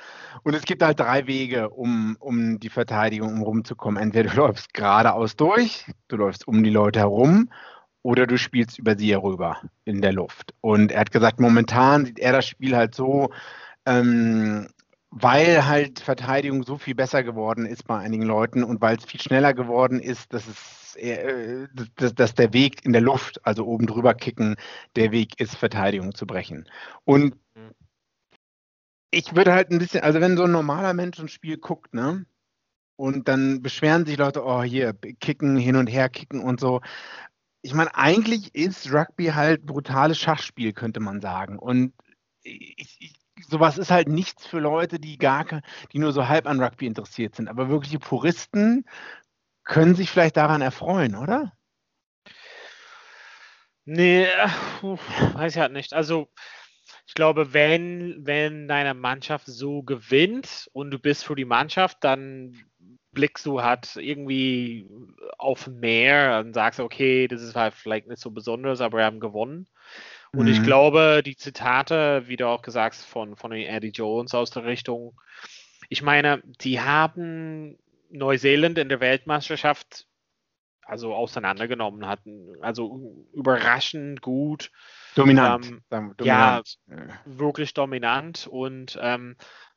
[0.43, 4.03] Und es gibt halt drei Wege, um, um die Verteidigung um rumzukommen.
[4.03, 7.49] Entweder du läufst geradeaus durch, du läufst um die Leute herum
[8.03, 10.55] oder du spielst über sie herüber in der Luft.
[10.61, 13.31] Und er hat gesagt, momentan sieht er das Spiel halt so,
[13.87, 14.69] ähm,
[15.11, 19.21] weil halt Verteidigung so viel besser geworden ist bei einigen Leuten und weil es viel
[19.21, 24.14] schneller geworden ist, dass es äh, dass, der Weg in der Luft, also oben drüber
[24.14, 24.57] kicken,
[24.96, 26.68] der Weg ist, Verteidigung zu brechen.
[27.04, 27.37] Und
[29.11, 32.26] ich würde halt ein bisschen, also wenn so ein normaler Mensch ein Spiel guckt, ne?
[32.96, 36.80] Und dann beschweren sich Leute, oh hier, kicken, hin und her kicken und so.
[37.62, 41.59] ich meine, eigentlich ist Rugby halt brutales Schachspiel, könnte man sagen.
[41.59, 41.94] Und
[42.42, 43.14] ich, ich,
[43.48, 45.44] sowas ist halt nichts für Leute, die gar
[45.92, 47.48] die nur so halb an Rugby interessiert sind.
[47.48, 48.85] Aber wirkliche Puristen
[49.64, 51.53] können sich vielleicht daran erfreuen, oder?
[53.87, 54.27] Nee,
[54.83, 55.92] weiß ich halt nicht.
[55.92, 56.29] Also,
[57.07, 62.57] ich glaube, wenn, wenn deine Mannschaft so gewinnt und du bist für die Mannschaft, dann
[63.12, 64.88] blickst du halt irgendwie
[65.38, 69.20] auf mehr und sagst, okay, das ist halt vielleicht nicht so besonders, aber wir haben
[69.20, 69.68] gewonnen.
[70.33, 70.53] Und mhm.
[70.53, 74.64] ich glaube, die Zitate, wie du auch gesagt hast, von, von Eddie Jones aus der
[74.64, 75.20] Richtung,
[75.88, 77.79] ich meine, die haben
[78.14, 80.07] Neuseeland in der Weltmeisterschaft
[80.87, 82.57] also auseinandergenommen hatten.
[82.61, 84.70] Also überraschend gut.
[85.14, 85.66] Dominant.
[85.90, 86.79] Ähm, dominant.
[86.87, 89.37] Ja, wirklich dominant und ähm,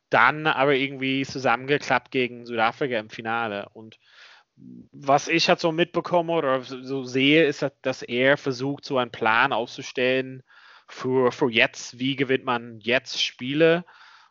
[0.10, 3.69] dann aber irgendwie zusammengeklappt gegen Südafrika im Finale.
[3.73, 4.00] Und
[4.91, 9.54] was ich halt so mitbekomme oder so sehe, ist, dass er versucht, so einen Plan
[9.54, 10.43] aufzustellen
[10.88, 12.00] für, für jetzt.
[12.00, 13.86] Wie gewinnt man jetzt Spiele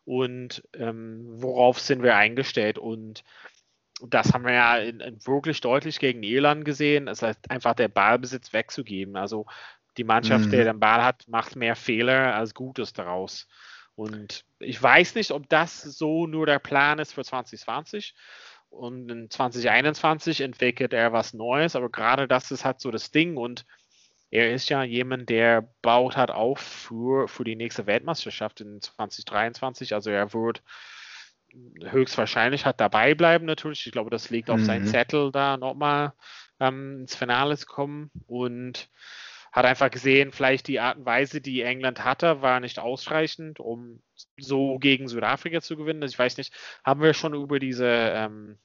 [0.05, 2.79] und ähm, worauf sind wir eingestellt?
[2.79, 3.23] Und
[4.03, 7.09] das haben wir ja in, in wirklich deutlich gegen Irland gesehen.
[7.09, 9.17] Es heißt einfach der Ballbesitz wegzugeben.
[9.17, 9.47] Also
[9.97, 10.51] die Mannschaft, mhm.
[10.51, 13.47] der den Ball hat, macht mehr Fehler als Gutes daraus.
[13.95, 18.15] Und ich weiß nicht, ob das so nur der Plan ist für 2020.
[18.69, 23.39] Und in 2021 entwickelt er was Neues, aber gerade das ist halt so das Ding.
[23.39, 23.65] Und
[24.31, 29.95] er ist ja jemand, der baut halt auf für, für die nächste Weltmeisterschaft in 2023.
[29.95, 30.63] Also er wird
[31.85, 33.87] höchstwahrscheinlich hat dabei bleiben natürlich.
[33.87, 34.65] Ich glaube, das liegt auf mhm.
[34.65, 36.13] seinem Zettel, da nochmal
[36.61, 38.89] ähm, ins Finale zu kommen und
[39.53, 44.03] hat einfach gesehen, vielleicht die Art und Weise, die England hatte, war nicht ausreichend, um
[44.37, 46.03] so gegen Südafrika zu gewinnen.
[46.03, 46.53] Also ich weiß nicht,
[46.85, 48.59] haben wir schon über diese ähm,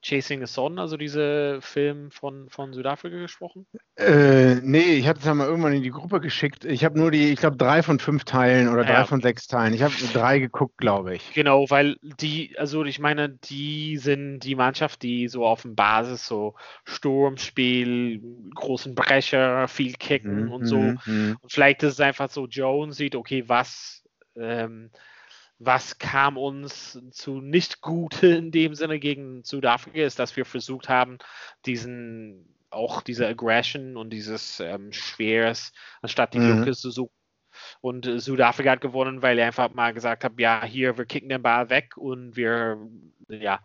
[0.00, 3.66] Chasing the Sun, also diese Film von, von Südafrika gesprochen?
[3.96, 6.64] Äh, nee, ich hatte es ja mal irgendwann in die Gruppe geschickt.
[6.64, 9.04] Ich habe nur die, ich glaube, drei von fünf Teilen oder drei ja.
[9.04, 9.74] von sechs Teilen.
[9.74, 11.32] Ich habe drei geguckt, glaube ich.
[11.34, 16.26] Genau, weil die, also ich meine, die sind die Mannschaft, die so auf dem Basis
[16.26, 18.22] so Sturmspiel,
[18.54, 20.78] großen Brecher, viel Kicken mhm, und so.
[20.78, 21.38] Mhm.
[21.40, 24.04] Und vielleicht ist es einfach so, Jones sieht, okay, was
[24.36, 24.90] ähm,
[25.58, 30.88] was kam uns zu nicht gut in dem Sinne gegen Südafrika, ist, dass wir versucht
[30.88, 31.18] haben,
[31.66, 36.58] diesen auch diese Aggression und dieses ähm, Schweres anstatt die mhm.
[36.58, 37.14] Lücke zu suchen.
[37.80, 41.30] Und äh, Südafrika hat gewonnen, weil er einfach mal gesagt hat, ja, hier, wir kicken
[41.30, 42.78] den Ball weg und wir
[43.28, 43.60] ja,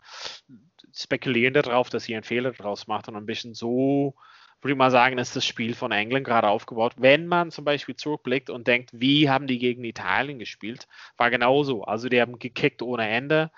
[0.96, 4.16] spekulieren darauf, dass ihr einen Fehler draus macht und ein bisschen so
[4.64, 6.94] würde ich mal sagen, ist das Spiel von England gerade aufgebaut.
[6.98, 11.84] Wenn man zum Beispiel zurückblickt und denkt, wie haben die gegen Italien gespielt, war genauso.
[11.84, 13.52] Also die haben gekickt ohne Ende.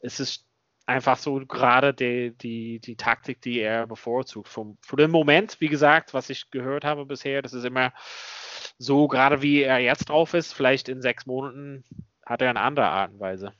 [0.00, 0.46] Es ist
[0.86, 4.48] einfach so gerade die, die, die Taktik, die er bevorzugt.
[4.48, 7.92] Vom, für den Moment, wie gesagt, was ich gehört habe bisher, das ist immer
[8.78, 11.84] so, gerade wie er jetzt drauf ist, vielleicht in sechs Monaten
[12.24, 13.52] hat er eine andere Art und Weise.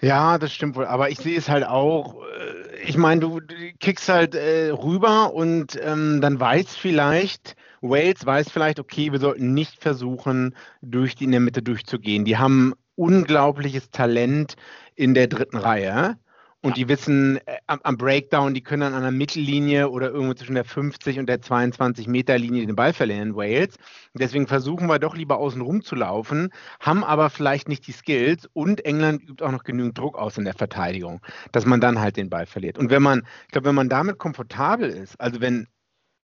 [0.00, 0.86] Ja, das stimmt wohl.
[0.86, 2.22] Aber ich sehe es halt auch.
[2.24, 3.40] Äh, ich meine, du,
[3.80, 9.52] kickst halt äh, rüber und ähm, dann weiß vielleicht, Wales weiß vielleicht, okay, wir sollten
[9.52, 12.24] nicht versuchen, durch die in der Mitte durchzugehen.
[12.24, 14.56] Die haben unglaubliches Talent
[14.94, 16.18] in der dritten Reihe.
[16.62, 20.34] Und die wissen äh, am, am, Breakdown, die können dann an der Mittellinie oder irgendwo
[20.34, 23.76] zwischen der 50 und der 22 Meter Linie den Ball verlieren in Wales.
[24.12, 28.46] Deswegen versuchen wir doch lieber außen rum zu laufen, haben aber vielleicht nicht die Skills
[28.52, 32.18] und England übt auch noch genügend Druck aus in der Verteidigung, dass man dann halt
[32.18, 32.76] den Ball verliert.
[32.76, 35.66] Und wenn man, ich glaube, wenn man damit komfortabel ist, also wenn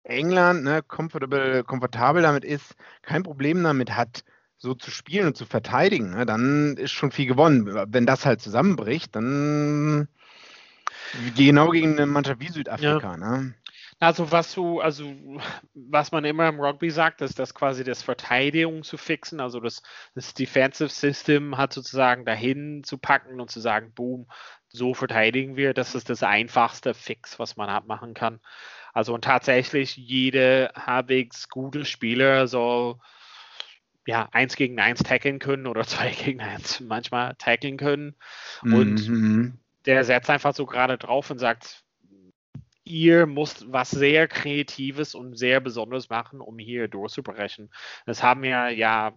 [0.04, 4.22] England ne, komfortabel, damit ist, kein Problem damit hat,
[4.58, 7.66] so zu spielen und zu verteidigen, ne, dann ist schon viel gewonnen.
[7.88, 10.08] Wenn das halt zusammenbricht, dann
[11.36, 13.16] Genau gegen eine Mannschaft wie Südafrika, ja.
[13.16, 13.54] ne?
[13.98, 15.10] Also was du, also
[15.72, 19.82] was man immer im Rugby sagt, ist, dass quasi das Verteidigung zu fixen, also das,
[20.14, 24.26] das Defensive System hat sozusagen dahin zu packen und zu sagen, boom,
[24.68, 25.72] so verteidigen wir.
[25.72, 28.40] Das ist das einfachste Fix, was man halt machen kann.
[28.92, 32.98] Also und tatsächlich jede halbwegs gute Spieler soll
[34.06, 38.14] ja, eins gegen eins tackeln können oder zwei gegen eins manchmal tackeln können.
[38.62, 41.84] Und mhm der setzt einfach so gerade drauf und sagt,
[42.84, 47.70] ihr müsst was sehr Kreatives und sehr Besonderes machen, um hier durchzubrechen.
[48.06, 49.12] Das haben wir ja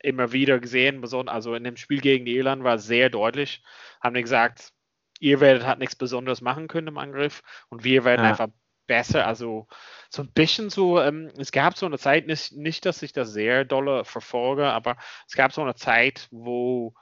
[0.00, 3.62] immer wieder gesehen, also in dem Spiel gegen Irland war es sehr deutlich,
[4.02, 4.72] haben die gesagt,
[5.20, 8.30] ihr werdet halt nichts Besonderes machen können im Angriff und wir werden ja.
[8.30, 8.48] einfach
[8.86, 9.68] besser, also
[10.10, 13.32] so ein bisschen so, ähm, es gab so eine Zeit, nicht, nicht, dass ich das
[13.32, 14.96] sehr dolle verfolge, aber
[15.26, 16.94] es gab so eine Zeit, wo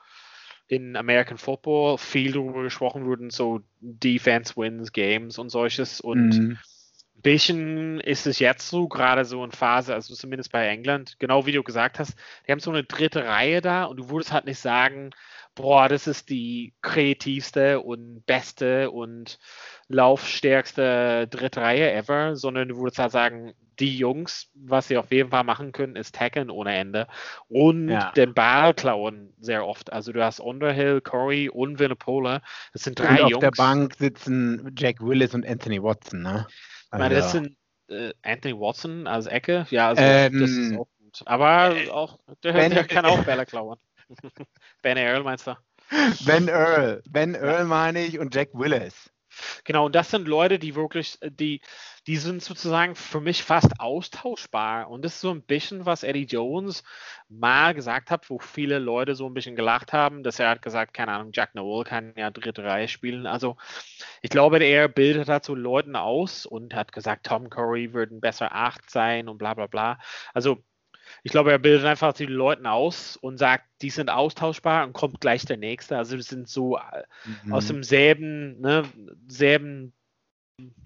[0.73, 6.01] in American Football viel darüber gesprochen wurde, so Defense wins Games und solches.
[6.01, 6.59] Und mhm.
[7.17, 11.53] bisschen ist es jetzt so, gerade so in Phase, also zumindest bei England, genau wie
[11.53, 12.15] du gesagt hast,
[12.47, 15.11] die haben so eine dritte Reihe da und du würdest halt nicht sagen,
[15.55, 19.39] boah, das ist die kreativste und beste und
[19.93, 25.31] laufstärkste dritte Reihe ever, sondern du würdest halt sagen, die Jungs, was sie auf jeden
[25.31, 27.07] Fall machen können, ist tackeln ohne Ende
[27.49, 28.13] und ja.
[28.13, 29.93] den Ball klauen sehr oft.
[29.93, 32.43] Also du hast Underhill, Corey und Vinopola.
[32.73, 33.41] Das sind drei und auf Jungs.
[33.41, 36.47] der Bank sitzen Jack Willis und Anthony Watson, ne?
[36.93, 37.57] Ich meine, das sind
[37.89, 39.67] äh, Anthony Watson als Ecke.
[39.71, 41.23] Ja, also ähm, das ist auch gut.
[41.25, 43.79] Aber äh, auch, der, ben, der kann auch Bälle klauen.
[44.83, 45.57] ben Earl meinst du?
[46.27, 47.03] Ben Earl.
[47.09, 49.11] Ben Earl meine ich und Jack Willis.
[49.65, 51.61] Genau, und das sind Leute, die wirklich, die,
[52.07, 54.89] die sind sozusagen für mich fast austauschbar.
[54.91, 56.83] Und das ist so ein bisschen, was Eddie Jones
[57.29, 60.95] mal gesagt hat, wo viele Leute so ein bisschen gelacht haben, dass er hat gesagt,
[60.95, 63.27] keine Ahnung, Jack Noel kann ja dritte Reihe spielen.
[63.27, 63.57] Also
[64.23, 68.21] ich glaube, er bildet halt so Leuten aus und hat gesagt, Tom Curry würde ein
[68.21, 69.99] besser Acht sein und bla bla bla.
[70.35, 70.63] Also
[71.23, 75.21] ich glaube, er bildet einfach die Leute aus und sagt, die sind austauschbar und kommt
[75.21, 75.97] gleich der nächste.
[75.97, 77.03] Also wir sind so äh,
[77.45, 77.53] mhm.
[77.53, 78.85] aus demselben, ne,
[79.29, 79.93] selben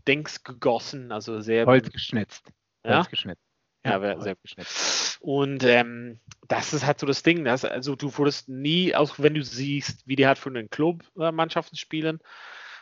[0.06, 2.50] Dings gegossen, also sehr Holz geschnitzt.
[2.84, 2.98] Ja?
[2.98, 3.42] Holz geschnitzt.
[3.84, 5.18] Ja, ja sehr geschnitzt.
[5.20, 9.34] Und ähm, das ist halt so das Ding, dass, also du wurdest nie, auch wenn
[9.34, 12.20] du siehst, wie die halt von den Clubmannschaften spielen,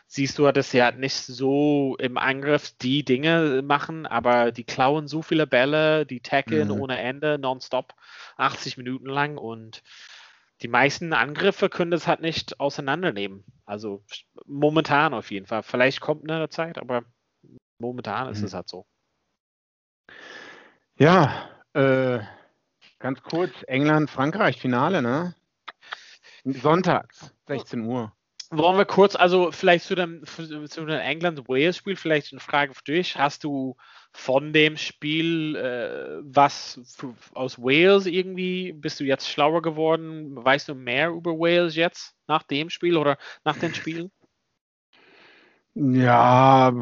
[0.06, 5.08] siehst du, dass sie halt nicht so im Angriff die Dinge machen, aber die klauen
[5.08, 6.80] so viele Bälle, die tackeln mhm.
[6.80, 7.94] ohne Ende, nonstop,
[8.36, 9.82] 80 Minuten lang und
[10.62, 13.44] die meisten Angriffe können das halt nicht auseinandernehmen.
[13.66, 14.04] Also
[14.46, 15.62] momentan auf jeden Fall.
[15.62, 17.02] Vielleicht kommt eine Zeit, aber
[17.78, 18.32] momentan mhm.
[18.32, 18.86] ist es halt so.
[20.96, 22.20] Ja, äh,
[23.00, 25.34] ganz kurz, England, Frankreich, Finale, ne?
[26.44, 28.12] Sonntags, 16 Uhr.
[28.56, 33.16] Wollen wir kurz, also vielleicht zu dem, zu dem England-Wales-Spiel, vielleicht eine Frage für dich.
[33.16, 33.76] Hast du
[34.12, 40.36] von dem Spiel äh, was für, aus Wales irgendwie, bist du jetzt schlauer geworden?
[40.36, 44.10] Weißt du mehr über Wales jetzt nach dem Spiel oder nach den Spielen?
[45.74, 46.72] Ja,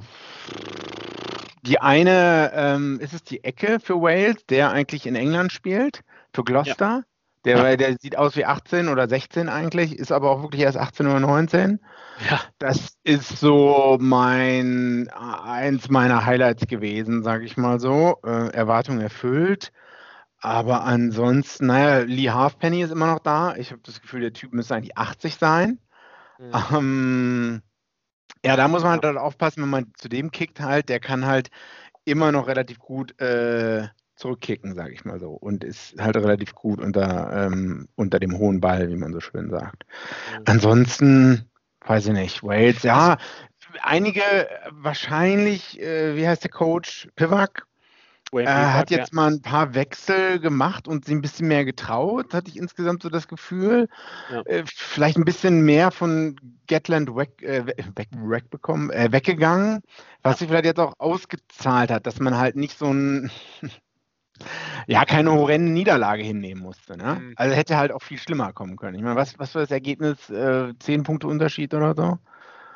[1.63, 6.03] die eine, ähm, ist es die Ecke für Wales, der eigentlich in England spielt,
[6.35, 6.87] für Gloucester?
[6.87, 7.12] Ja.
[7.45, 11.07] Der, der sieht aus wie 18 oder 16 eigentlich, ist aber auch wirklich erst 18
[11.07, 11.81] oder 19.
[12.31, 12.41] Ja.
[12.59, 18.19] Das ist so mein eins meiner Highlights gewesen, sage ich mal so.
[18.25, 19.73] Äh, Erwartung erfüllt.
[20.39, 23.57] Aber ansonsten, naja, Lee Halfpenny ist immer noch da.
[23.57, 25.79] Ich habe das Gefühl, der Typ müsste eigentlich 80 sein.
[26.39, 26.53] Mhm.
[26.73, 27.63] Ähm,
[28.45, 31.51] ja, da muss man halt aufpassen, wenn man zu dem kickt halt, der kann halt
[32.05, 33.87] immer noch relativ gut äh,
[34.23, 35.31] zurückkicken, sage ich mal so.
[35.31, 39.51] Und ist halt relativ gut unter, ähm, unter dem hohen Ball, wie man so schön
[39.51, 39.85] sagt.
[40.39, 40.45] Mhm.
[40.47, 41.51] Ansonsten,
[41.85, 43.19] weiß ich nicht, Wales, ja,
[43.83, 44.23] einige
[44.71, 47.09] wahrscheinlich, äh, wie heißt der Coach?
[47.17, 47.67] Pivak?
[48.35, 49.17] Äh, hat jetzt ja.
[49.17, 53.11] mal ein paar Wechsel gemacht und sie ein bisschen mehr getraut, hatte ich insgesamt so
[53.11, 53.89] das Gefühl.
[54.31, 54.41] Ja.
[54.47, 59.83] Äh, vielleicht ein bisschen mehr von Gatland weg, äh, weg, weg bekommen, äh, weggegangen,
[60.23, 60.39] was ja.
[60.39, 63.31] sich vielleicht jetzt auch ausgezahlt hat, dass man halt nicht so ein
[64.87, 66.97] ja, keine horrende Niederlage hinnehmen musste.
[66.97, 67.17] Ne?
[67.21, 67.35] Mhm.
[67.37, 68.97] Also hätte halt auch viel schlimmer kommen können.
[68.97, 70.31] Ich meine, was, was war das Ergebnis?
[70.31, 72.19] Äh, 10 Punkte Unterschied oder so?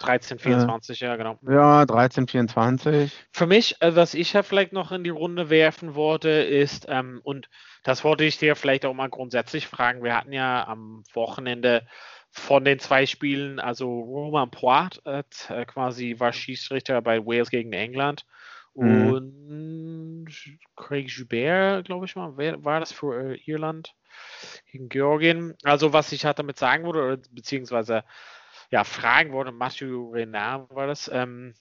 [0.01, 1.38] 13, 24, äh, ja, genau.
[1.49, 3.12] Ja, 13, 24.
[3.33, 7.21] Für mich, äh, was ich ja vielleicht noch in die Runde werfen wollte, ist, ähm,
[7.25, 7.49] und
[7.83, 11.87] das wollte ich dir vielleicht auch mal grundsätzlich fragen, wir hatten ja am Wochenende
[12.31, 15.23] von den zwei Spielen, also Roman Poit äh,
[15.64, 18.27] quasi war Schiedsrichter bei Wales gegen England
[18.77, 19.09] Mhm.
[19.09, 20.27] Und
[20.77, 23.95] Craig Joubert, glaube ich mal, war das für äh, Irland
[24.71, 25.55] gegen Georgien.
[25.65, 28.05] Also was ich halt damit sagen würde, beziehungsweise
[28.71, 31.55] ja, fragen wollte, Mathieu Renard war das, ähm,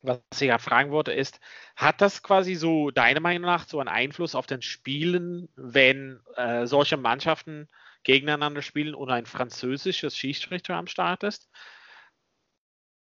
[0.00, 1.40] was ich ja fragen wollte, ist,
[1.76, 6.66] hat das quasi so deiner Meinung nach so einen Einfluss auf den Spielen, wenn äh,
[6.66, 7.68] solche Mannschaften
[8.02, 11.48] gegeneinander spielen und ein französisches Schiedsrichter am Start ist?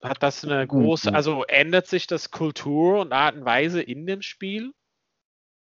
[0.02, 4.22] Hat das eine große, also ändert sich das Kultur und Art und Weise in dem
[4.22, 4.72] Spiel?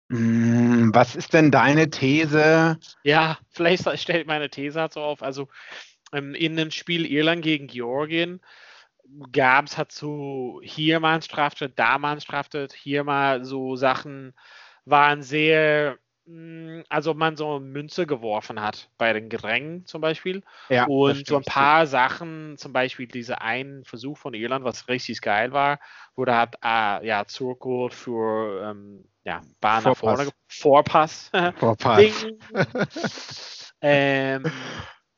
[0.10, 2.80] Hm, was ist denn deine These?
[3.04, 5.22] Ja, vielleicht stellt meine These halt so auf.
[5.22, 5.50] Also
[6.14, 8.42] ähm, in dem Spiel Irland gegen Georgien
[9.32, 13.76] gab es halt so hier mal ein Straftat, da mal ein Straftat, hier mal so
[13.76, 14.34] Sachen
[14.86, 15.98] waren sehr
[16.90, 20.44] also man so Münze geworfen hat bei den Gedrängen zum Beispiel.
[20.68, 25.22] Ja, und so ein paar Sachen, zum Beispiel dieser einen Versuch von Irland, was richtig
[25.22, 25.80] geil war,
[26.16, 30.30] wurde hat äh, ja zurückgeholt für ähm, ja, Bahn nach vorne.
[30.50, 31.32] Vorpass.
[31.56, 32.28] Vorpass.
[33.82, 34.44] ähm,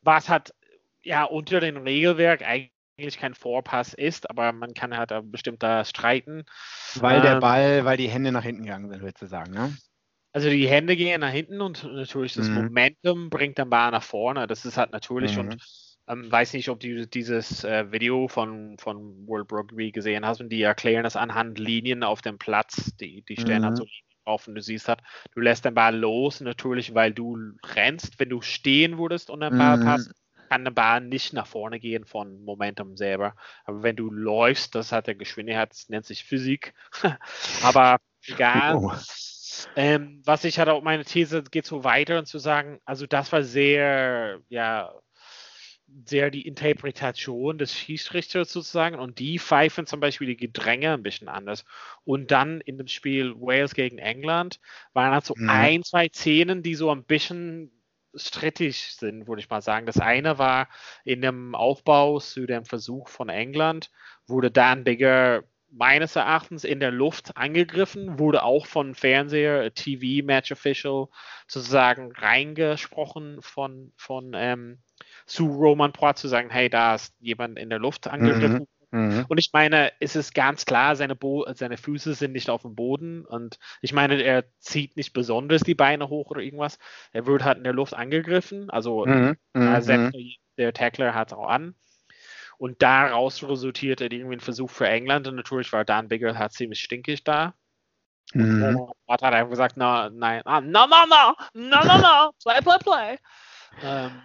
[0.01, 0.53] was hat
[1.01, 5.85] ja unter dem Regelwerk eigentlich eigentlich kein Vorpass ist, aber man kann halt bestimmt da
[5.85, 6.43] streiten.
[6.95, 9.73] Weil der ähm, Ball, weil die Hände nach hinten gegangen sind, würdest du sagen, ne?
[10.31, 12.65] Also die Hände gehen nach hinten und natürlich das mhm.
[12.65, 14.45] Momentum bringt den Ball nach vorne.
[14.47, 15.39] Das ist halt natürlich mhm.
[15.39, 15.57] und
[16.07, 20.49] ähm, weiß nicht, ob du dieses äh, Video von, von World Rugby gesehen hast und
[20.49, 22.95] die erklären das anhand Linien auf dem Platz.
[22.99, 23.65] Die, die stellen halt mhm.
[23.65, 25.01] halt so Linien auf und du siehst halt,
[25.33, 27.37] du lässt den Ball los, natürlich, weil du
[27.75, 28.19] rennst.
[28.19, 29.83] Wenn du stehen würdest und den Ball mhm.
[29.83, 30.11] passt,
[30.49, 33.35] kann der Ball nicht nach vorne gehen von Momentum selber.
[33.65, 36.73] Aber wenn du läufst, das hat der Geschwindigkeit, das nennt sich Physik.
[37.63, 38.75] Aber egal.
[38.75, 38.91] Oh.
[39.75, 43.31] Ähm, was ich hatte auch meine These geht so weiter und zu sagen, also das
[43.31, 44.93] war sehr, ja,
[46.05, 51.27] sehr die Interpretation des Schiedsrichters sozusagen und die pfeifen zum Beispiel die Gedränge ein bisschen
[51.27, 51.65] anders.
[52.03, 54.59] Und dann in dem Spiel Wales gegen England
[54.93, 55.49] waren halt so mhm.
[55.49, 57.71] ein, zwei Szenen, die so ein bisschen
[58.15, 59.85] strittig sind, würde ich mal sagen.
[59.85, 60.67] Das eine war
[61.03, 63.91] in dem Aufbau zu dem Versuch von England,
[64.27, 70.51] wurde Dan Bigger meines Erachtens in der Luft angegriffen, wurde auch von Fernseher, TV, Match
[70.51, 71.07] Official
[71.47, 74.79] sozusagen reingesprochen von, von ähm,
[75.25, 78.59] zu Roman Poit zu sagen, hey, da ist jemand in der Luft angegriffen.
[78.59, 78.67] Mhm.
[78.91, 79.25] Mhm.
[79.27, 82.75] Und ich meine, es ist ganz klar, seine, Bo seine Füße sind nicht auf dem
[82.75, 83.25] Boden.
[83.25, 86.79] Und ich meine, er zieht nicht besonders die Beine hoch oder irgendwas.
[87.11, 88.69] Er wird halt in der Luft angegriffen.
[88.69, 89.37] Also mhm.
[89.53, 90.11] äh,
[90.57, 91.75] der Tackler hat es auch an.
[92.59, 95.27] Und daraus resultierte irgendwie ein Versuch für England.
[95.27, 97.53] Und natürlich war Dan Bigger halt ziemlich stinkig da.
[98.33, 98.75] Mhm.
[98.75, 102.77] Und hat einfach gesagt, no, nein, ah, no, no, no, no, no, no, play, play,
[102.83, 103.17] play.
[103.81, 104.21] Ähm,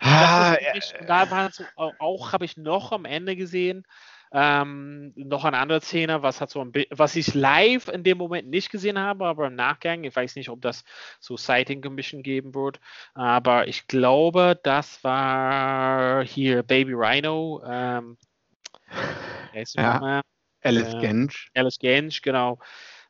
[0.00, 3.84] ah, wirklich, da war so, auch, habe ich noch am Ende gesehen,
[4.32, 8.48] ähm, noch eine andere Szene, was hat so ein was ich live in dem Moment
[8.48, 10.84] nicht gesehen habe, aber im Nachgang, ich weiß nicht, ob das
[11.20, 12.80] so Sighting Commission geben wird,
[13.14, 17.62] aber ich glaube, das war hier Baby Rhino.
[17.66, 18.16] Ähm,
[19.74, 20.22] ja,
[20.62, 21.50] Alice äh, Gensch.
[21.54, 22.58] Alice Gensch, genau.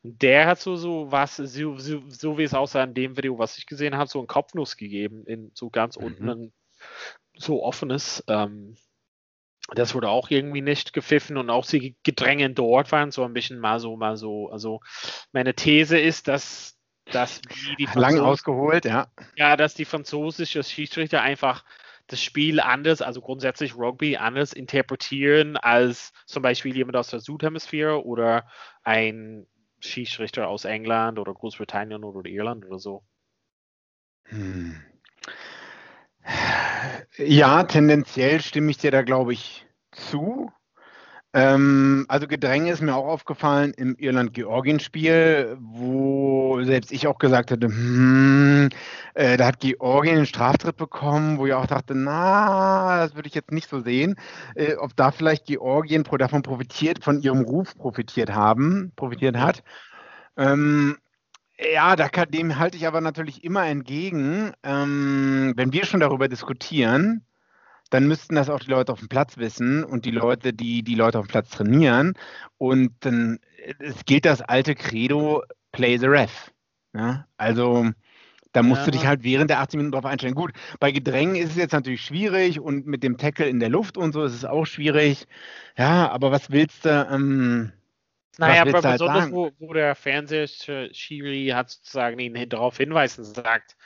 [0.02, 3.58] Der hat so, so was, so, so, so wie es aussah in dem Video, was
[3.58, 6.04] ich gesehen habe, so einen Kopfnuss gegeben, in so ganz mhm.
[6.04, 6.52] unten,
[7.36, 8.22] so offenes.
[8.28, 8.76] Ähm,
[9.74, 13.58] das wurde auch irgendwie nicht gepfiffen und auch die Gedränge dort waren so ein bisschen
[13.58, 14.50] mal so, mal so.
[14.50, 14.80] Also
[15.32, 17.42] meine These ist, dass, dass
[17.78, 19.08] die lang ausgeholt, ja.
[19.36, 21.64] Ja, dass die französische Schiedsrichter einfach
[22.08, 28.04] das Spiel anders, also grundsätzlich Rugby anders interpretieren als zum Beispiel jemand aus der Südhemisphäre
[28.04, 28.48] oder
[28.82, 29.46] ein
[29.80, 33.04] Schiedsrichter aus England oder Großbritannien oder Irland oder so.
[34.24, 34.82] Hm.
[37.16, 40.50] Ja, tendenziell stimme ich dir da, glaube ich, zu.
[41.34, 47.66] Ähm, also Gedränge ist mir auch aufgefallen im Irland-Georgien-Spiel, wo selbst ich auch gesagt hätte,
[47.66, 48.70] hm,
[49.14, 53.34] äh, da hat Georgien einen Straftritt bekommen, wo ich auch dachte, na, das würde ich
[53.34, 54.16] jetzt nicht so sehen,
[54.54, 59.62] äh, ob da vielleicht Georgien davon profitiert, von ihrem Ruf profitiert haben, profitiert hat.
[60.38, 60.96] Ähm,
[61.60, 64.52] ja, da kann, dem halte ich aber natürlich immer entgegen.
[64.62, 67.24] Ähm, wenn wir schon darüber diskutieren,
[67.90, 70.94] dann müssten das auch die Leute auf dem Platz wissen und die Leute, die die
[70.94, 72.14] Leute auf dem Platz trainieren.
[72.58, 73.38] Und dann
[73.78, 75.42] es gilt das alte Credo,
[75.72, 76.52] play the ref.
[76.94, 77.26] Ja?
[77.36, 77.90] Also
[78.52, 78.84] da musst ja.
[78.86, 80.34] du dich halt während der 18 Minuten drauf einstellen.
[80.34, 83.96] Gut, bei Gedrängen ist es jetzt natürlich schwierig und mit dem Tackle in der Luft
[83.98, 85.26] und so ist es auch schwierig.
[85.76, 87.08] Ja, aber was willst du?
[87.10, 87.72] Ähm,
[88.38, 93.76] naja, aber halt besonders, wo, wo, der Fernsehschiri hat sozusagen ihn darauf hinweisen sagt,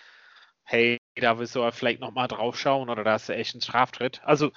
[0.65, 4.21] hey, da willst du vielleicht nochmal drauf schauen oder da ist echt ein Straftritt.
[4.25, 4.53] Also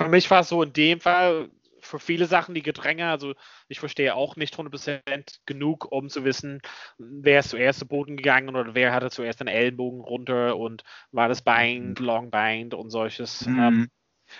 [0.00, 3.34] für mich war es so in dem Fall, für viele Sachen die Gedränge, also
[3.68, 6.60] ich verstehe auch nicht 100% genug, um zu wissen,
[6.98, 10.82] wer ist zuerst zu Boden gegangen oder wer hatte zuerst den Ellenbogen runter und
[11.12, 12.04] war das Bein, mhm.
[12.04, 13.46] Long Bind und solches.
[13.46, 13.88] Mhm.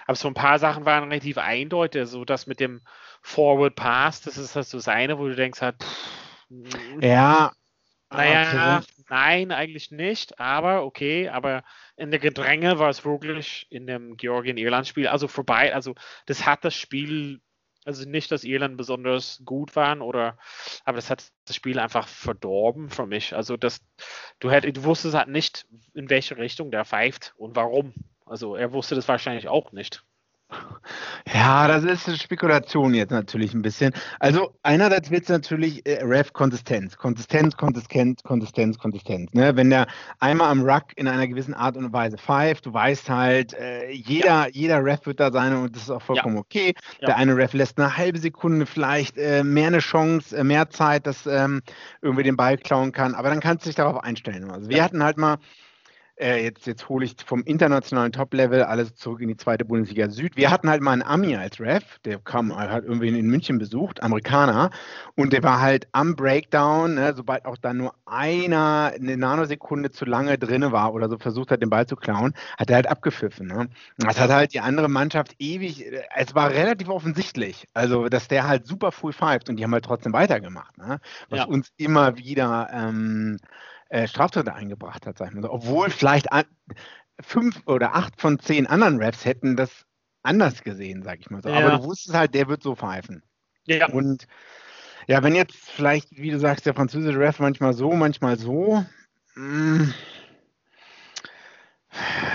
[0.06, 2.82] Aber so ein paar Sachen waren relativ eindeutig, so das mit dem
[3.22, 7.52] Forward Pass, das ist halt so das eine, wo du denkst halt, pff, ja,
[8.10, 8.86] naja, okay.
[9.08, 11.64] nein, eigentlich nicht, aber okay, aber
[11.96, 15.94] in der Gedränge war es wirklich in dem Georgien-Irland-Spiel, also vorbei, also
[16.26, 17.40] das hat das Spiel,
[17.84, 20.38] also nicht, dass Irland besonders gut waren oder,
[20.84, 23.80] aber das hat das Spiel einfach verdorben für mich, also das,
[24.38, 27.92] du hättest, du wusstest halt nicht, in welche Richtung der pfeift und warum,
[28.26, 30.04] also er wusste das wahrscheinlich auch nicht.
[31.34, 33.92] Ja, das ist eine Spekulation jetzt natürlich ein bisschen.
[34.20, 36.96] Also einerseits wird es natürlich äh, Ref Konsistenz.
[36.96, 39.34] Konsistenz, Konsistenz, Konsistenz, Konsistenz.
[39.34, 39.56] Ne?
[39.56, 39.88] Wenn der
[40.20, 44.26] einmal am Ruck in einer gewissen Art und Weise pfeift, du weißt halt, äh, jeder,
[44.26, 44.48] ja.
[44.52, 46.42] jeder Ref wird da sein und das ist auch vollkommen ja.
[46.42, 46.74] okay.
[47.00, 47.06] Ja.
[47.08, 51.08] Der eine Ref lässt eine halbe Sekunde vielleicht äh, mehr eine Chance, äh, mehr Zeit,
[51.08, 51.62] dass ähm,
[52.02, 54.48] irgendwie den Ball klauen kann, aber dann kannst du dich darauf einstellen.
[54.52, 55.38] Also wir hatten halt mal
[56.18, 60.36] äh, jetzt, jetzt hole ich vom internationalen Top-Level alles zurück in die zweite Bundesliga Süd.
[60.36, 64.02] Wir hatten halt mal einen Ami als Ref, der kam, hat irgendwie in München besucht,
[64.02, 64.70] Amerikaner,
[65.14, 70.04] und der war halt am Breakdown, ne, sobald auch da nur einer eine Nanosekunde zu
[70.04, 73.46] lange drin war oder so versucht hat, den Ball zu klauen, hat er halt abgepfiffen.
[73.46, 73.68] Ne?
[73.98, 78.66] Das hat halt die andere Mannschaft ewig, es war relativ offensichtlich, also dass der halt
[78.66, 80.98] super full pfeift und die haben halt trotzdem weitergemacht, ne?
[81.28, 81.44] was ja.
[81.44, 83.38] uns immer wieder ähm,
[83.88, 85.50] äh, Straftritte eingebracht hat, sag ich mal so.
[85.50, 86.44] Obwohl vielleicht an,
[87.20, 89.86] fünf oder acht von zehn anderen Raps hätten das
[90.22, 91.48] anders gesehen, sag ich mal so.
[91.48, 91.58] Ja.
[91.58, 93.22] Aber du wusstest halt, der wird so pfeifen.
[93.64, 93.88] Ja.
[93.88, 94.26] Und
[95.06, 98.84] ja, wenn jetzt vielleicht, wie du sagst, der französische Ref manchmal so, manchmal so,
[99.36, 99.94] mh, mm,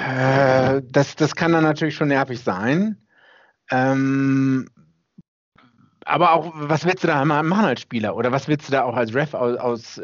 [0.10, 2.98] äh, das, das kann dann natürlich schon nervig sein.
[3.70, 4.70] Ähm,
[6.06, 8.16] aber auch, was willst du da machen als Spieler?
[8.16, 10.02] Oder was willst du da auch als Ref aus,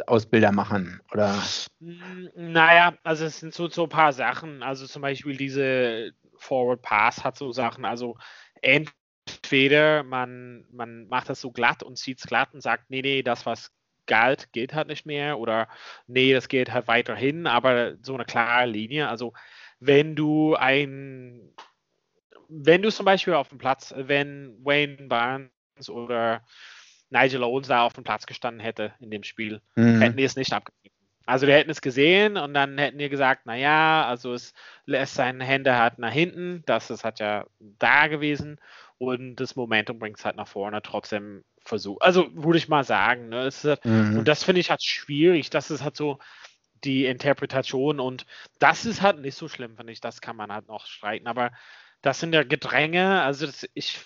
[0.52, 1.02] machen?
[1.12, 1.36] Oder?
[1.80, 4.64] Hm, naja, also es sind so, so ein paar Sachen.
[4.64, 7.86] Also zum Beispiel diese Forward Pass hat so Sachen.
[7.86, 8.18] Also
[8.62, 13.24] entweder man, man macht das so glatt und zieht es glatt und sagt, nee, nee,
[13.24, 13.72] das, was
[14.06, 15.40] galt, geht halt nicht mehr.
[15.40, 15.68] Oder
[16.06, 19.10] nee, das geht halt weiterhin, aber so eine klare Linie.
[19.10, 19.34] Also
[19.80, 21.54] wenn du ein
[22.50, 25.52] wenn du zum Beispiel auf dem Platz, wenn Wayne Barnes
[25.90, 26.42] oder
[27.10, 30.02] Nigel Owens da auf dem Platz gestanden hätte in dem Spiel, mhm.
[30.02, 30.96] hätten die es nicht abgegeben.
[31.26, 34.54] Also die hätten es gesehen und dann hätten die gesagt, naja, also es
[34.86, 38.62] lässt seine Hände halt nach hinten, das ist halt ja da gewesen
[38.98, 42.02] und das Momentum bringt es halt nach vorne trotzdem versucht.
[42.02, 44.20] Also würde ich mal sagen, ne, halt, mhm.
[44.20, 46.18] und das finde ich halt schwierig, das ist halt so
[46.86, 48.26] die Interpretation und
[48.60, 51.52] das ist halt nicht so schlimm, finde ich, das kann man halt noch streiten, aber
[52.02, 54.00] das sind ja Gedränge, also das, ich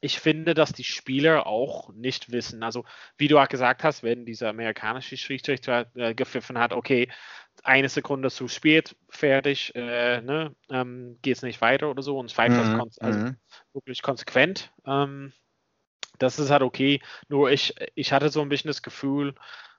[0.00, 2.62] ich finde, dass die Spieler auch nicht wissen.
[2.62, 2.84] Also,
[3.18, 7.10] wie du auch gesagt hast, wenn dieser amerikanische Schiedsrichter äh, gepfiffen hat, okay,
[7.62, 12.32] eine Sekunde zu spät, fertig, äh, ne, ähm, geht es nicht weiter oder so und
[12.32, 13.36] pfeift mhm, das also mhm.
[13.74, 14.72] wirklich konsequent.
[14.86, 15.32] Ähm,
[16.18, 17.00] das ist halt okay.
[17.28, 19.34] Nur ich, ich hatte so ein bisschen das Gefühl,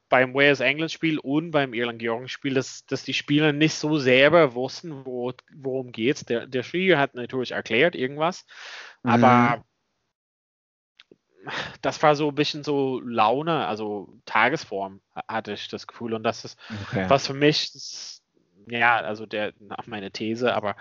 [0.10, 5.94] beim Wales-England-Spiel und beim Irland-Georgien-Spiel, dass, dass die Spieler nicht so selber wussten, wo, worum
[5.94, 8.46] geht Der, der Schiri hat natürlich erklärt irgendwas,
[9.04, 9.12] mhm.
[11.82, 16.14] Das war so ein bisschen so Laune, also Tagesform hatte ich das Gefühl.
[16.14, 17.06] Und das ist, okay.
[17.08, 18.22] was für mich, das,
[18.68, 19.54] ja, also der,
[19.86, 20.76] meine These, aber